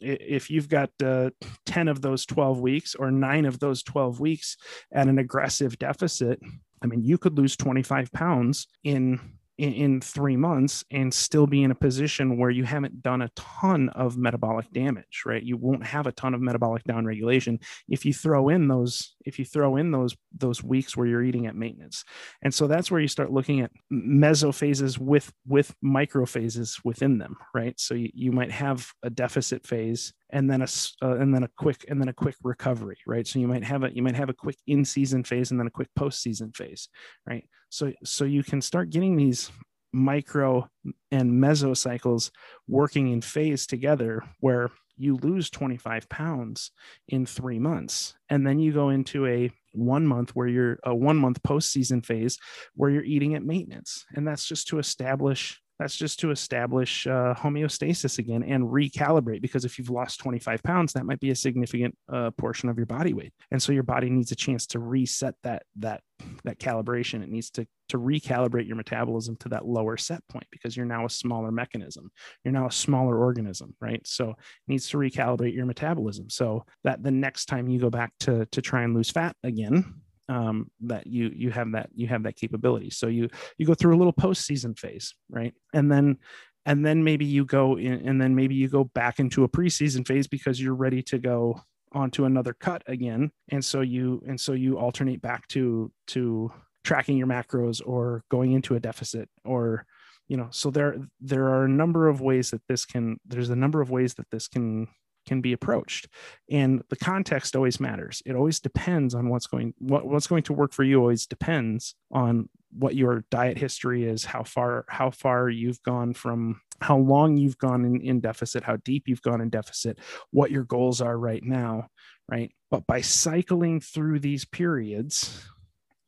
if 0.00 0.50
you've 0.50 0.68
got 0.68 0.90
uh, 1.04 1.30
10 1.66 1.88
of 1.88 2.00
those 2.00 2.24
12 2.26 2.60
weeks 2.60 2.94
or 2.94 3.10
9 3.10 3.44
of 3.44 3.58
those 3.58 3.82
12 3.82 4.20
weeks 4.20 4.56
at 4.92 5.08
an 5.08 5.18
aggressive 5.18 5.78
deficit 5.78 6.40
i 6.82 6.86
mean 6.86 7.02
you 7.02 7.18
could 7.18 7.36
lose 7.36 7.56
25 7.56 8.12
pounds 8.12 8.66
in 8.84 9.20
in, 9.58 9.72
in 9.72 10.00
three 10.00 10.36
months 10.36 10.84
and 10.90 11.12
still 11.12 11.46
be 11.46 11.62
in 11.62 11.70
a 11.70 11.74
position 11.74 12.38
where 12.38 12.50
you 12.50 12.64
haven't 12.64 13.02
done 13.02 13.22
a 13.22 13.30
ton 13.30 13.88
of 13.90 14.16
metabolic 14.16 14.70
damage, 14.72 15.22
right? 15.24 15.42
You 15.42 15.56
won't 15.56 15.84
have 15.84 16.06
a 16.06 16.12
ton 16.12 16.34
of 16.34 16.40
metabolic 16.40 16.84
downregulation 16.84 17.62
if 17.88 18.04
you 18.04 18.12
throw 18.12 18.48
in 18.48 18.68
those 18.68 19.14
if 19.24 19.38
you 19.38 19.44
throw 19.44 19.76
in 19.76 19.90
those 19.90 20.16
those 20.36 20.62
weeks 20.62 20.96
where 20.96 21.06
you're 21.06 21.24
eating 21.24 21.46
at 21.46 21.56
maintenance. 21.56 22.04
And 22.42 22.52
so 22.52 22.66
that's 22.66 22.90
where 22.90 23.00
you 23.00 23.08
start 23.08 23.32
looking 23.32 23.60
at 23.60 23.70
mesophases 23.92 24.98
with 24.98 25.32
with 25.46 25.74
microphases 25.84 26.80
within 26.84 27.18
them, 27.18 27.36
right? 27.54 27.78
So 27.78 27.94
you, 27.94 28.10
you 28.12 28.32
might 28.32 28.52
have 28.52 28.86
a 29.02 29.10
deficit 29.10 29.66
phase 29.66 30.12
and 30.30 30.50
then 30.50 30.60
a 30.60 30.68
uh, 31.02 31.16
and 31.16 31.34
then 31.34 31.44
a 31.44 31.50
quick 31.56 31.84
and 31.88 32.00
then 32.00 32.08
a 32.08 32.12
quick 32.12 32.34
recovery 32.42 32.98
right 33.06 33.26
so 33.26 33.38
you 33.38 33.46
might 33.46 33.62
have 33.62 33.84
a 33.84 33.94
you 33.94 34.02
might 34.02 34.16
have 34.16 34.28
a 34.28 34.34
quick 34.34 34.56
in 34.66 34.84
season 34.84 35.22
phase 35.22 35.50
and 35.50 35.60
then 35.60 35.68
a 35.68 35.70
quick 35.70 35.88
post 35.94 36.20
season 36.20 36.50
phase 36.52 36.88
right 37.28 37.44
so 37.68 37.92
so 38.04 38.24
you 38.24 38.42
can 38.42 38.60
start 38.60 38.90
getting 38.90 39.16
these 39.16 39.50
micro 39.92 40.68
and 41.10 41.32
mesocycles 41.32 42.30
working 42.68 43.10
in 43.10 43.20
phase 43.20 43.66
together 43.66 44.22
where 44.40 44.70
you 44.96 45.16
lose 45.16 45.50
25 45.50 46.08
pounds 46.08 46.70
in 47.08 47.26
three 47.26 47.58
months. 47.58 48.14
And 48.28 48.46
then 48.46 48.58
you 48.58 48.72
go 48.72 48.90
into 48.90 49.26
a 49.26 49.50
one 49.72 50.06
month 50.06 50.34
where 50.34 50.48
you're 50.48 50.78
a 50.84 50.94
one 50.94 51.16
month 51.16 51.42
post 51.42 51.70
season 51.70 52.00
phase 52.00 52.38
where 52.74 52.90
you're 52.90 53.04
eating 53.04 53.34
at 53.34 53.44
maintenance. 53.44 54.06
And 54.14 54.26
that's 54.26 54.46
just 54.46 54.68
to 54.68 54.78
establish 54.78 55.60
that's 55.78 55.96
just 55.96 56.20
to 56.20 56.30
establish 56.30 57.06
uh, 57.06 57.34
homeostasis 57.34 58.18
again 58.18 58.42
and 58.42 58.64
recalibrate 58.64 59.42
because 59.42 59.64
if 59.64 59.78
you've 59.78 59.90
lost 59.90 60.20
25 60.20 60.62
pounds 60.62 60.92
that 60.92 61.04
might 61.04 61.20
be 61.20 61.30
a 61.30 61.34
significant 61.34 61.96
uh, 62.12 62.30
portion 62.32 62.68
of 62.68 62.76
your 62.76 62.86
body 62.86 63.12
weight. 63.12 63.32
And 63.50 63.62
so 63.62 63.72
your 63.72 63.82
body 63.82 64.10
needs 64.10 64.32
a 64.32 64.36
chance 64.36 64.66
to 64.68 64.78
reset 64.78 65.34
that 65.42 65.64
that 65.76 66.00
that 66.44 66.58
calibration. 66.58 67.22
It 67.22 67.28
needs 67.28 67.50
to 67.50 67.66
to 67.88 67.98
recalibrate 67.98 68.66
your 68.66 68.76
metabolism 68.76 69.36
to 69.36 69.48
that 69.50 69.66
lower 69.66 69.96
set 69.96 70.26
point 70.28 70.46
because 70.50 70.76
you're 70.76 70.86
now 70.86 71.04
a 71.04 71.10
smaller 71.10 71.52
mechanism. 71.52 72.10
You're 72.42 72.54
now 72.54 72.66
a 72.66 72.72
smaller 72.72 73.18
organism 73.18 73.74
right? 73.80 74.04
So 74.06 74.30
it 74.30 74.36
needs 74.68 74.88
to 74.90 74.96
recalibrate 74.96 75.54
your 75.54 75.66
metabolism. 75.66 76.30
So 76.30 76.64
that 76.84 77.02
the 77.02 77.10
next 77.10 77.46
time 77.46 77.68
you 77.68 77.78
go 77.78 77.90
back 77.90 78.12
to 78.20 78.46
to 78.46 78.62
try 78.62 78.82
and 78.82 78.94
lose 78.94 79.10
fat 79.10 79.36
again 79.42 80.02
um, 80.28 80.70
that 80.80 81.06
you 81.06 81.30
you 81.34 81.50
have 81.50 81.72
that 81.72 81.90
you 81.94 82.06
have 82.08 82.24
that 82.24 82.36
capability. 82.36 82.90
So 82.90 83.06
you 83.06 83.28
you 83.58 83.66
go 83.66 83.74
through 83.74 83.94
a 83.94 83.98
little 83.98 84.12
postseason 84.12 84.78
phase, 84.78 85.14
right? 85.30 85.54
And 85.72 85.90
then 85.90 86.18
and 86.64 86.84
then 86.84 87.04
maybe 87.04 87.24
you 87.24 87.44
go 87.44 87.78
in, 87.78 88.08
and 88.08 88.20
then 88.20 88.34
maybe 88.34 88.54
you 88.54 88.68
go 88.68 88.84
back 88.84 89.18
into 89.20 89.44
a 89.44 89.48
preseason 89.48 90.06
phase 90.06 90.26
because 90.26 90.60
you're 90.60 90.74
ready 90.74 91.02
to 91.04 91.18
go 91.18 91.60
onto 91.92 92.24
another 92.24 92.52
cut 92.52 92.82
again. 92.86 93.30
And 93.50 93.64
so 93.64 93.80
you 93.80 94.22
and 94.26 94.40
so 94.40 94.52
you 94.52 94.78
alternate 94.78 95.22
back 95.22 95.46
to 95.48 95.92
to 96.08 96.52
tracking 96.84 97.16
your 97.16 97.26
macros 97.26 97.80
or 97.84 98.22
going 98.30 98.52
into 98.52 98.76
a 98.76 98.80
deficit 98.80 99.28
or 99.44 99.84
you 100.28 100.36
know 100.36 100.46
so 100.50 100.70
there 100.70 100.96
there 101.20 101.48
are 101.48 101.64
a 101.64 101.68
number 101.68 102.08
of 102.08 102.20
ways 102.20 102.50
that 102.50 102.62
this 102.68 102.84
can 102.84 103.18
there's 103.26 103.50
a 103.50 103.56
number 103.56 103.80
of 103.80 103.90
ways 103.90 104.14
that 104.14 104.30
this 104.30 104.46
can 104.46 104.86
can 105.26 105.40
be 105.40 105.52
approached. 105.52 106.08
And 106.50 106.82
the 106.88 106.96
context 106.96 107.56
always 107.56 107.80
matters. 107.80 108.22
It 108.24 108.34
always 108.34 108.60
depends 108.60 109.14
on 109.14 109.28
what's 109.28 109.46
going 109.46 109.74
what, 109.78 110.06
what's 110.06 110.26
going 110.26 110.44
to 110.44 110.52
work 110.52 110.72
for 110.72 110.84
you 110.84 111.00
always 111.00 111.26
depends 111.26 111.94
on 112.10 112.48
what 112.72 112.94
your 112.94 113.24
diet 113.30 113.56
history 113.56 114.04
is 114.04 114.24
how 114.24 114.42
far 114.42 114.84
how 114.88 115.10
far 115.10 115.48
you've 115.48 115.82
gone 115.82 116.12
from 116.12 116.60
how 116.80 116.98
long 116.98 117.36
you've 117.36 117.56
gone 117.56 117.84
in, 117.84 118.00
in 118.02 118.20
deficit 118.20 118.62
how 118.62 118.76
deep 118.76 119.04
you've 119.06 119.22
gone 119.22 119.40
in 119.40 119.48
deficit 119.48 119.98
what 120.30 120.50
your 120.50 120.64
goals 120.64 121.00
are 121.00 121.18
right 121.18 121.42
now 121.42 121.88
right? 122.28 122.52
But 122.70 122.86
by 122.86 123.00
cycling 123.00 123.80
through 123.80 124.20
these 124.20 124.44
periods 124.44 125.46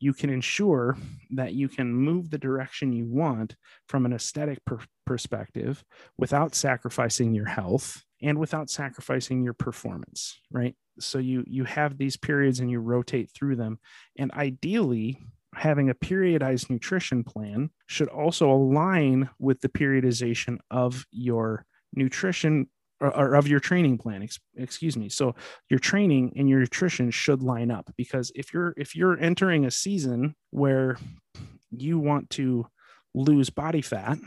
you 0.00 0.12
can 0.12 0.30
ensure 0.30 0.96
that 1.30 1.54
you 1.54 1.68
can 1.68 1.92
move 1.92 2.30
the 2.30 2.38
direction 2.38 2.92
you 2.92 3.04
want 3.04 3.56
from 3.88 4.06
an 4.06 4.12
aesthetic 4.12 4.64
per- 4.64 4.78
perspective 5.04 5.84
without 6.16 6.54
sacrificing 6.54 7.34
your 7.34 7.46
health 7.46 8.04
and 8.22 8.38
without 8.38 8.70
sacrificing 8.70 9.42
your 9.42 9.54
performance, 9.54 10.40
right? 10.50 10.74
So 10.98 11.18
you 11.18 11.44
you 11.46 11.64
have 11.64 11.98
these 11.98 12.16
periods 12.16 12.60
and 12.60 12.70
you 12.70 12.80
rotate 12.80 13.30
through 13.30 13.56
them. 13.56 13.78
And 14.18 14.32
ideally, 14.32 15.18
having 15.54 15.90
a 15.90 15.94
periodized 15.94 16.70
nutrition 16.70 17.24
plan 17.24 17.70
should 17.86 18.08
also 18.08 18.50
align 18.50 19.30
with 19.38 19.60
the 19.60 19.68
periodization 19.68 20.58
of 20.70 21.06
your 21.10 21.64
nutrition 21.94 22.68
or, 23.00 23.16
or, 23.16 23.34
of 23.34 23.46
your 23.46 23.60
training 23.60 23.96
plan 23.96 24.22
ex, 24.22 24.38
excuse 24.56 24.96
me 24.96 25.08
so 25.08 25.34
your 25.70 25.78
training 25.78 26.32
and 26.36 26.48
your 26.48 26.58
nutrition 26.58 27.10
should 27.10 27.42
line 27.42 27.70
up 27.70 27.90
because 27.96 28.30
if 28.34 28.52
you're 28.52 28.74
if 28.76 28.94
you're 28.94 29.18
entering 29.20 29.64
a 29.64 29.70
season 29.70 30.34
where 30.50 30.98
you 31.70 31.98
want 31.98 32.28
to 32.28 32.66
lose 33.14 33.50
body 33.50 33.80
fat 33.80 34.18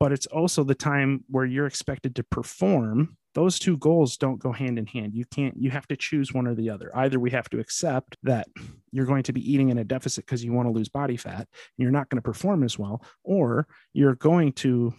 but 0.00 0.12
it's 0.12 0.26
also 0.26 0.64
the 0.64 0.74
time 0.74 1.24
where 1.28 1.44
you're 1.44 1.66
expected 1.66 2.16
to 2.16 2.22
perform. 2.24 3.16
Those 3.34 3.58
two 3.58 3.76
goals 3.78 4.16
don't 4.16 4.38
go 4.38 4.52
hand 4.52 4.78
in 4.78 4.86
hand. 4.86 5.14
You 5.14 5.24
can't 5.24 5.54
you 5.56 5.70
have 5.70 5.88
to 5.88 5.96
choose 5.96 6.32
one 6.32 6.46
or 6.46 6.54
the 6.54 6.70
other. 6.70 6.90
Either 6.94 7.18
we 7.18 7.30
have 7.30 7.48
to 7.50 7.58
accept 7.58 8.16
that 8.22 8.46
you're 8.92 9.06
going 9.06 9.24
to 9.24 9.32
be 9.32 9.52
eating 9.52 9.70
in 9.70 9.78
a 9.78 9.84
deficit 9.84 10.24
because 10.24 10.44
you 10.44 10.52
want 10.52 10.68
to 10.68 10.72
lose 10.72 10.88
body 10.88 11.16
fat 11.16 11.40
and 11.40 11.48
you're 11.78 11.90
not 11.90 12.08
going 12.08 12.18
to 12.18 12.22
perform 12.22 12.62
as 12.62 12.78
well 12.78 13.04
or 13.24 13.66
you're 13.92 14.14
going 14.14 14.52
to 14.52 14.94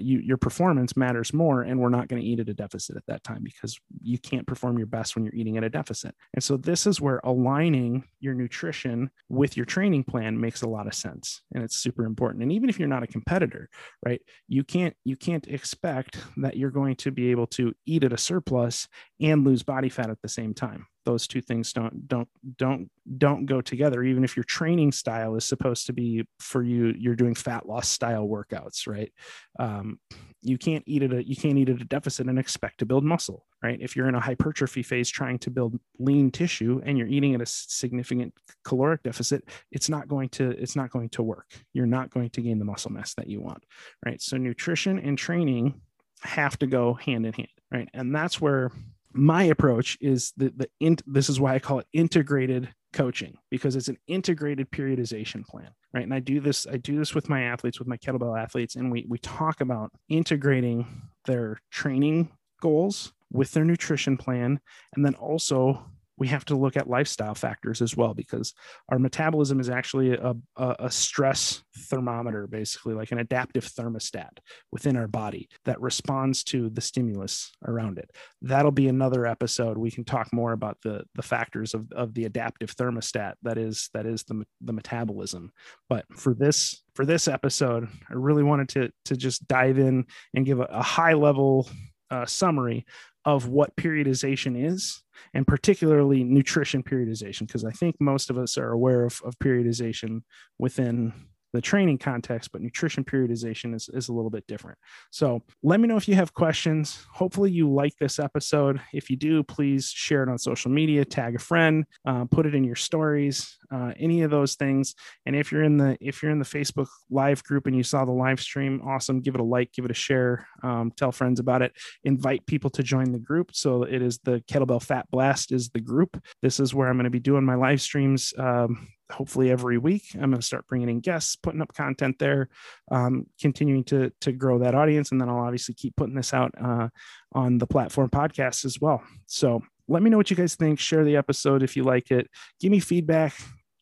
you, 0.00 0.18
your 0.18 0.36
performance 0.36 0.96
matters 0.96 1.32
more 1.32 1.62
and 1.62 1.78
we're 1.78 1.88
not 1.88 2.08
going 2.08 2.20
to 2.20 2.26
eat 2.26 2.40
at 2.40 2.48
a 2.48 2.54
deficit 2.54 2.96
at 2.96 3.06
that 3.06 3.24
time 3.24 3.42
because 3.42 3.78
you 4.02 4.18
can't 4.18 4.46
perform 4.46 4.78
your 4.78 4.86
best 4.86 5.14
when 5.14 5.24
you're 5.24 5.34
eating 5.34 5.56
at 5.56 5.64
a 5.64 5.70
deficit. 5.70 6.14
And 6.34 6.42
so 6.42 6.56
this 6.56 6.86
is 6.86 7.00
where 7.00 7.20
aligning 7.24 8.04
your 8.20 8.34
nutrition 8.34 9.10
with 9.28 9.56
your 9.56 9.66
training 9.66 10.04
plan 10.04 10.40
makes 10.40 10.62
a 10.62 10.68
lot 10.68 10.86
of 10.86 10.94
sense 10.94 11.42
and 11.54 11.62
it's 11.62 11.76
super 11.76 12.04
important. 12.04 12.42
And 12.42 12.52
even 12.52 12.68
if 12.68 12.78
you're 12.78 12.88
not 12.88 13.02
a 13.02 13.06
competitor 13.06 13.68
right 14.04 14.20
you 14.48 14.64
can't 14.64 14.94
you 15.04 15.16
can't 15.16 15.46
expect 15.46 16.18
that 16.36 16.56
you're 16.56 16.70
going 16.70 16.96
to 16.96 17.10
be 17.10 17.30
able 17.30 17.46
to 17.46 17.74
eat 17.86 18.04
at 18.04 18.12
a 18.12 18.18
surplus 18.18 18.88
and 19.20 19.44
lose 19.44 19.62
body 19.62 19.88
fat 19.88 20.10
at 20.10 20.20
the 20.22 20.28
same 20.28 20.54
time 20.54 20.86
those 21.04 21.26
two 21.26 21.40
things 21.40 21.72
don't 21.72 22.08
don't 22.08 22.28
don't 22.56 22.90
don't 23.18 23.46
go 23.46 23.60
together 23.60 24.02
even 24.02 24.24
if 24.24 24.36
your 24.36 24.44
training 24.44 24.92
style 24.92 25.36
is 25.36 25.44
supposed 25.44 25.86
to 25.86 25.92
be 25.92 26.26
for 26.40 26.62
you 26.62 26.94
you're 26.98 27.14
doing 27.14 27.34
fat 27.34 27.66
loss 27.66 27.88
style 27.88 28.26
workouts 28.26 28.86
right? 28.86 29.12
Um, 29.58 29.98
you 30.42 30.58
can't 30.58 30.84
eat 30.86 31.02
at 31.02 31.12
a 31.12 31.26
you 31.26 31.36
can't 31.36 31.58
eat 31.58 31.68
at 31.68 31.80
a 31.80 31.84
deficit 31.84 32.26
and 32.26 32.38
expect 32.38 32.78
to 32.78 32.86
build 32.86 33.04
muscle 33.04 33.46
right? 33.62 33.78
If 33.80 33.96
you're 33.96 34.08
in 34.08 34.14
a 34.14 34.20
hypertrophy 34.20 34.82
phase 34.82 35.08
trying 35.08 35.38
to 35.40 35.50
build 35.50 35.78
lean 35.98 36.30
tissue 36.30 36.82
and 36.84 36.98
you're 36.98 37.06
eating 37.06 37.34
at 37.34 37.40
a 37.40 37.46
significant 37.46 38.34
caloric 38.64 39.02
deficit 39.02 39.44
it's 39.70 39.88
not 39.88 40.08
going 40.08 40.28
to 40.30 40.50
it's 40.50 40.76
not 40.76 40.90
going 40.90 41.08
to 41.10 41.22
work. 41.22 41.52
You're 41.72 41.86
not 41.86 42.10
going 42.10 42.30
to 42.30 42.42
gain 42.42 42.58
the 42.58 42.64
muscle 42.64 42.92
mass 42.92 43.14
that 43.14 43.28
you 43.28 43.40
want 43.40 43.64
right? 44.04 44.20
So 44.20 44.36
nutrition 44.36 44.98
and 44.98 45.18
training 45.18 45.80
have 46.22 46.58
to 46.58 46.66
go 46.66 46.94
hand 46.94 47.26
in 47.26 47.32
hand 47.32 47.48
right? 47.70 47.88
And 47.92 48.14
that's 48.14 48.40
where 48.40 48.70
my 49.14 49.44
approach 49.44 49.96
is 50.00 50.32
the 50.36 50.52
the 50.56 50.68
in, 50.80 50.98
this 51.06 51.28
is 51.28 51.40
why 51.40 51.54
I 51.54 51.58
call 51.58 51.78
it 51.78 51.86
integrated 51.92 52.68
coaching 52.92 53.36
because 53.50 53.74
it's 53.74 53.88
an 53.88 53.98
integrated 54.06 54.70
periodization 54.70 55.44
plan 55.44 55.70
right? 55.92 56.04
And 56.04 56.14
i 56.14 56.20
do 56.20 56.40
this 56.40 56.66
i 56.66 56.76
do 56.76 56.98
this 56.98 57.14
with 57.14 57.28
my 57.28 57.42
athletes 57.42 57.78
with 57.78 57.88
my 57.88 57.96
kettlebell 57.96 58.40
athletes 58.40 58.76
and 58.76 58.90
we 58.90 59.06
we 59.08 59.18
talk 59.18 59.60
about 59.60 59.90
integrating 60.08 60.86
their 61.26 61.58
training 61.70 62.30
goals 62.60 63.12
with 63.32 63.52
their 63.52 63.64
nutrition 63.64 64.16
plan 64.16 64.60
and 64.94 65.04
then 65.04 65.14
also 65.14 65.84
we 66.16 66.28
have 66.28 66.44
to 66.44 66.56
look 66.56 66.76
at 66.76 66.88
lifestyle 66.88 67.34
factors 67.34 67.82
as 67.82 67.96
well 67.96 68.14
because 68.14 68.54
our 68.88 68.98
metabolism 68.98 69.60
is 69.60 69.68
actually 69.68 70.14
a, 70.14 70.34
a, 70.56 70.90
stress 70.90 71.62
thermometer 71.88 72.46
basically 72.46 72.94
like 72.94 73.10
an 73.10 73.18
adaptive 73.18 73.64
thermostat 73.64 74.38
within 74.70 74.96
our 74.96 75.08
body 75.08 75.48
that 75.64 75.80
responds 75.80 76.44
to 76.44 76.70
the 76.70 76.80
stimulus 76.80 77.50
around 77.66 77.98
it. 77.98 78.10
That'll 78.42 78.70
be 78.70 78.88
another 78.88 79.26
episode. 79.26 79.76
We 79.76 79.90
can 79.90 80.04
talk 80.04 80.32
more 80.32 80.52
about 80.52 80.78
the 80.82 81.04
the 81.14 81.22
factors 81.22 81.74
of, 81.74 81.90
of 81.92 82.14
the 82.14 82.24
adaptive 82.24 82.74
thermostat 82.76 83.34
that 83.42 83.58
is 83.58 83.90
that 83.94 84.06
is 84.06 84.22
the, 84.24 84.44
the 84.60 84.72
metabolism. 84.72 85.52
But 85.88 86.04
for 86.14 86.34
this 86.34 86.82
for 86.94 87.04
this 87.04 87.26
episode 87.26 87.88
i 88.08 88.14
really 88.14 88.42
wanted 88.42 88.68
to 88.68 88.90
to 89.04 89.16
just 89.16 89.46
dive 89.48 89.78
in 89.78 90.04
and 90.34 90.46
give 90.46 90.60
a, 90.60 90.64
a 90.64 90.82
high 90.82 91.14
level 91.14 91.68
uh, 92.10 92.26
summary 92.26 92.84
of 93.24 93.48
what 93.48 93.76
periodization 93.76 94.70
is 94.70 95.02
and 95.32 95.46
particularly 95.46 96.24
nutrition 96.24 96.82
periodization 96.82 97.46
because 97.46 97.64
i 97.64 97.70
think 97.70 97.96
most 98.00 98.30
of 98.30 98.38
us 98.38 98.58
are 98.58 98.72
aware 98.72 99.04
of, 99.04 99.20
of 99.24 99.38
periodization 99.38 100.22
within 100.58 101.12
the 101.54 101.60
training 101.60 101.96
context, 101.96 102.50
but 102.50 102.60
nutrition 102.60 103.04
periodization 103.04 103.76
is, 103.76 103.88
is 103.94 104.08
a 104.08 104.12
little 104.12 104.28
bit 104.28 104.44
different. 104.48 104.76
So 105.12 105.40
let 105.62 105.78
me 105.78 105.86
know 105.86 105.96
if 105.96 106.08
you 106.08 106.16
have 106.16 106.34
questions. 106.34 107.06
Hopefully 107.12 107.52
you 107.52 107.72
like 107.72 107.96
this 107.96 108.18
episode. 108.18 108.80
If 108.92 109.08
you 109.08 109.16
do, 109.16 109.44
please 109.44 109.88
share 109.88 110.24
it 110.24 110.28
on 110.28 110.36
social 110.36 110.72
media, 110.72 111.04
tag 111.04 111.36
a 111.36 111.38
friend, 111.38 111.84
uh, 112.04 112.24
put 112.24 112.46
it 112.46 112.56
in 112.56 112.64
your 112.64 112.74
stories, 112.74 113.56
uh, 113.72 113.92
any 113.98 114.22
of 114.22 114.30
those 114.30 114.54
things. 114.54 114.94
And 115.26 115.34
if 115.36 115.52
you're 115.52 115.62
in 115.62 115.76
the 115.76 115.96
if 116.00 116.22
you're 116.22 116.32
in 116.32 116.38
the 116.38 116.44
Facebook 116.44 116.88
live 117.10 117.42
group 117.44 117.66
and 117.66 117.76
you 117.76 117.82
saw 117.82 118.04
the 118.04 118.12
live 118.12 118.40
stream, 118.40 118.82
awesome. 118.86 119.20
Give 119.20 119.34
it 119.34 119.40
a 119.40 119.44
like, 119.44 119.72
give 119.72 119.84
it 119.84 119.90
a 119.90 119.94
share, 119.94 120.46
um, 120.62 120.92
tell 120.96 121.12
friends 121.12 121.40
about 121.40 121.62
it, 121.62 121.72
invite 122.04 122.46
people 122.46 122.70
to 122.70 122.82
join 122.82 123.12
the 123.12 123.18
group. 123.18 123.54
So 123.54 123.82
it 123.82 124.02
is 124.02 124.18
the 124.18 124.42
Kettlebell 124.50 124.82
Fat 124.82 125.10
Blast 125.10 125.52
is 125.52 125.70
the 125.70 125.80
group. 125.80 126.22
This 126.42 126.60
is 126.60 126.74
where 126.74 126.88
I'm 126.88 126.96
going 126.96 127.04
to 127.04 127.10
be 127.10 127.20
doing 127.20 127.44
my 127.44 127.54
live 127.54 127.80
streams. 127.80 128.32
Um, 128.38 128.88
hopefully 129.12 129.50
every 129.50 129.76
week 129.76 130.04
i'm 130.14 130.30
going 130.30 130.40
to 130.40 130.42
start 130.42 130.66
bringing 130.66 130.88
in 130.88 131.00
guests 131.00 131.36
putting 131.36 131.60
up 131.60 131.74
content 131.74 132.18
there 132.18 132.48
um, 132.90 133.26
continuing 133.40 133.84
to 133.84 134.10
to 134.20 134.32
grow 134.32 134.58
that 134.58 134.74
audience 134.74 135.12
and 135.12 135.20
then 135.20 135.28
i'll 135.28 135.44
obviously 135.44 135.74
keep 135.74 135.94
putting 135.94 136.14
this 136.14 136.32
out 136.32 136.50
uh, 136.60 136.88
on 137.32 137.58
the 137.58 137.66
platform 137.66 138.08
podcast 138.08 138.64
as 138.64 138.80
well 138.80 139.02
so 139.26 139.62
let 139.88 140.02
me 140.02 140.10
know 140.10 140.16
what 140.16 140.30
you 140.30 140.36
guys 140.36 140.54
think. 140.54 140.78
Share 140.78 141.04
the 141.04 141.16
episode 141.16 141.62
if 141.62 141.76
you 141.76 141.82
like 141.82 142.10
it. 142.10 142.28
Give 142.60 142.70
me 142.70 142.80
feedback 142.80 143.34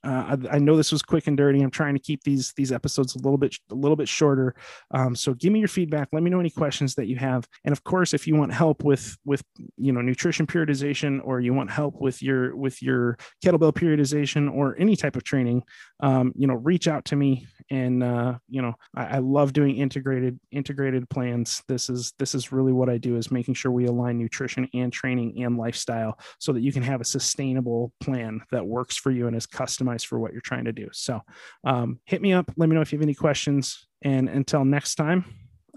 uh, 0.05 0.37
I, 0.51 0.57
I, 0.57 0.59
know 0.59 0.77
this 0.77 0.91
was 0.91 1.01
quick 1.01 1.29
and 1.29 1.37
dirty. 1.37 1.61
I'm 1.61 1.71
trying 1.71 1.95
to 1.95 2.01
keep 2.01 2.25
these 2.25 2.53
these 2.57 2.73
episodes 2.73 3.15
a 3.15 3.19
little 3.19 3.39
bit 3.39 3.57
a 3.71 3.75
little 3.75 3.95
bit 3.95 4.09
shorter. 4.09 4.55
Um, 4.91 5.15
so 5.15 5.33
give 5.35 5.53
me 5.53 5.61
your 5.61 5.69
feedback. 5.69 6.09
Let 6.13 6.25
me 6.25 6.31
know 6.31 6.41
any 6.41 6.51
questions 6.51 6.97
that 6.97 7.07
you 7.07 7.17
have, 7.17 7.47
and 7.65 7.73
of 7.73 7.85
course, 7.85 8.13
if 8.13 8.27
you 8.27 8.35
want 8.35 8.53
help 8.53 8.83
with 8.83 9.17
with 9.25 9.45
you 9.77 9.93
know 9.93 10.01
nutrition 10.01 10.47
periodization, 10.47 11.21
or 11.23 11.41
you 11.41 11.55
want 11.55 11.71
help 11.71 12.01
with 12.01 12.21
your 12.21 12.57
with 12.57 12.83
your 12.83 13.17
kettlebell 13.45 13.73
periodization, 13.73 14.53
or 14.53 14.77
any 14.77 14.97
type 14.97 15.15
of 15.15 15.23
training, 15.23 15.63
um, 16.01 16.33
you 16.37 16.49
know, 16.49 16.55
reach 16.55 16.89
out 16.89 17.05
to 17.07 17.17
me. 17.17 17.47
And 17.71 18.03
uh, 18.03 18.39
you 18.49 18.61
know, 18.61 18.75
I, 18.97 19.05
I 19.05 19.19
love 19.19 19.53
doing 19.53 19.77
integrated 19.77 20.39
integrated 20.51 21.09
plans. 21.11 21.63
This 21.69 21.89
is 21.89 22.13
this 22.19 22.35
is 22.35 22.51
really 22.51 22.73
what 22.73 22.89
I 22.89 22.99
do 22.99 23.17
is 23.17 23.31
making 23.31 23.55
sure 23.55 23.71
we 23.71 23.87
align 23.87 24.19
nutrition 24.19 24.69
and 24.75 24.93
training 24.93 25.45
and 25.45 25.57
lifestyle 25.57 26.19
so 26.41 26.53
that 26.53 26.63
you 26.63 26.73
can 26.73 26.83
have 26.83 27.01
a 27.01 27.05
sustainable 27.05 27.93
plan 28.01 28.41
that 28.51 28.67
works 28.67 28.97
for 28.97 29.13
you 29.13 29.29
and 29.29 29.37
is 29.37 29.47
customized 29.47 29.92
for 30.01 30.19
what 30.19 30.33
you're 30.33 30.41
trying 30.41 30.65
to 30.65 30.73
do. 30.73 30.89
So 30.93 31.21
um, 31.65 31.99
hit 32.07 32.23
me 32.23 32.33
up. 32.33 32.51
Let 32.57 32.69
me 32.69 32.75
know 32.75 32.81
if 32.81 32.93
you 32.93 32.99
have 32.99 33.03
any 33.03 33.15
questions. 33.15 33.87
And 34.03 34.29
until 34.29 34.65
next 34.65 34.95
time, 34.95 35.25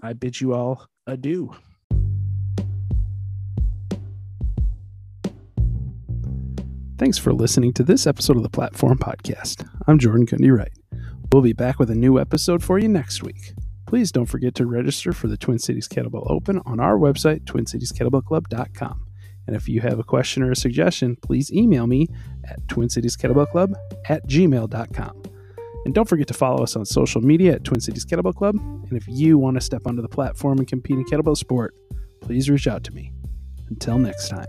I 0.02 0.12
bid 0.12 0.40
you 0.40 0.54
all 0.54 0.86
adieu. 1.06 1.54
Thanks 6.98 7.18
for 7.18 7.34
listening 7.34 7.74
to 7.74 7.82
this 7.82 8.06
episode 8.06 8.38
of 8.38 8.42
the 8.42 8.48
Platform 8.48 8.96
Podcast. 8.98 9.68
I'm 9.86 9.98
Jordan 9.98 10.26
Kundy 10.26 10.56
Wright. 10.56 10.72
We'll 11.30 11.42
be 11.42 11.52
back 11.52 11.78
with 11.78 11.90
a 11.90 11.94
new 11.94 12.18
episode 12.18 12.64
for 12.64 12.78
you 12.78 12.88
next 12.88 13.22
week. 13.22 13.52
Please 13.86 14.10
don't 14.10 14.26
forget 14.26 14.54
to 14.54 14.66
register 14.66 15.12
for 15.12 15.28
the 15.28 15.36
Twin 15.36 15.58
Cities 15.58 15.88
Kettlebell 15.88 16.28
Open 16.30 16.60
on 16.64 16.80
our 16.80 16.96
website, 16.96 17.44
twincitieskettlebellclub.com. 17.44 19.05
And 19.46 19.54
if 19.54 19.68
you 19.68 19.80
have 19.80 19.98
a 19.98 20.04
question 20.04 20.42
or 20.42 20.50
a 20.50 20.56
suggestion, 20.56 21.16
please 21.16 21.52
email 21.52 21.86
me 21.86 22.08
at 22.44 22.66
twincitieskettlebellclub 22.66 23.74
at 24.08 24.26
gmail.com. 24.26 25.22
And 25.86 25.94
don't 25.94 26.08
forget 26.08 26.26
to 26.26 26.34
follow 26.34 26.64
us 26.64 26.74
on 26.74 26.84
social 26.84 27.20
media 27.20 27.54
at 27.54 27.62
Twin 27.62 27.80
Cities 27.80 28.04
Kettlebell 28.04 28.34
Club. 28.34 28.56
And 28.56 28.94
if 28.94 29.06
you 29.06 29.38
want 29.38 29.54
to 29.54 29.60
step 29.60 29.82
onto 29.86 30.02
the 30.02 30.08
platform 30.08 30.58
and 30.58 30.66
compete 30.66 30.96
in 30.96 31.04
kettlebell 31.04 31.36
sport, 31.36 31.76
please 32.20 32.50
reach 32.50 32.66
out 32.66 32.82
to 32.84 32.92
me. 32.92 33.12
Until 33.68 33.96
next 33.96 34.28
time. 34.28 34.48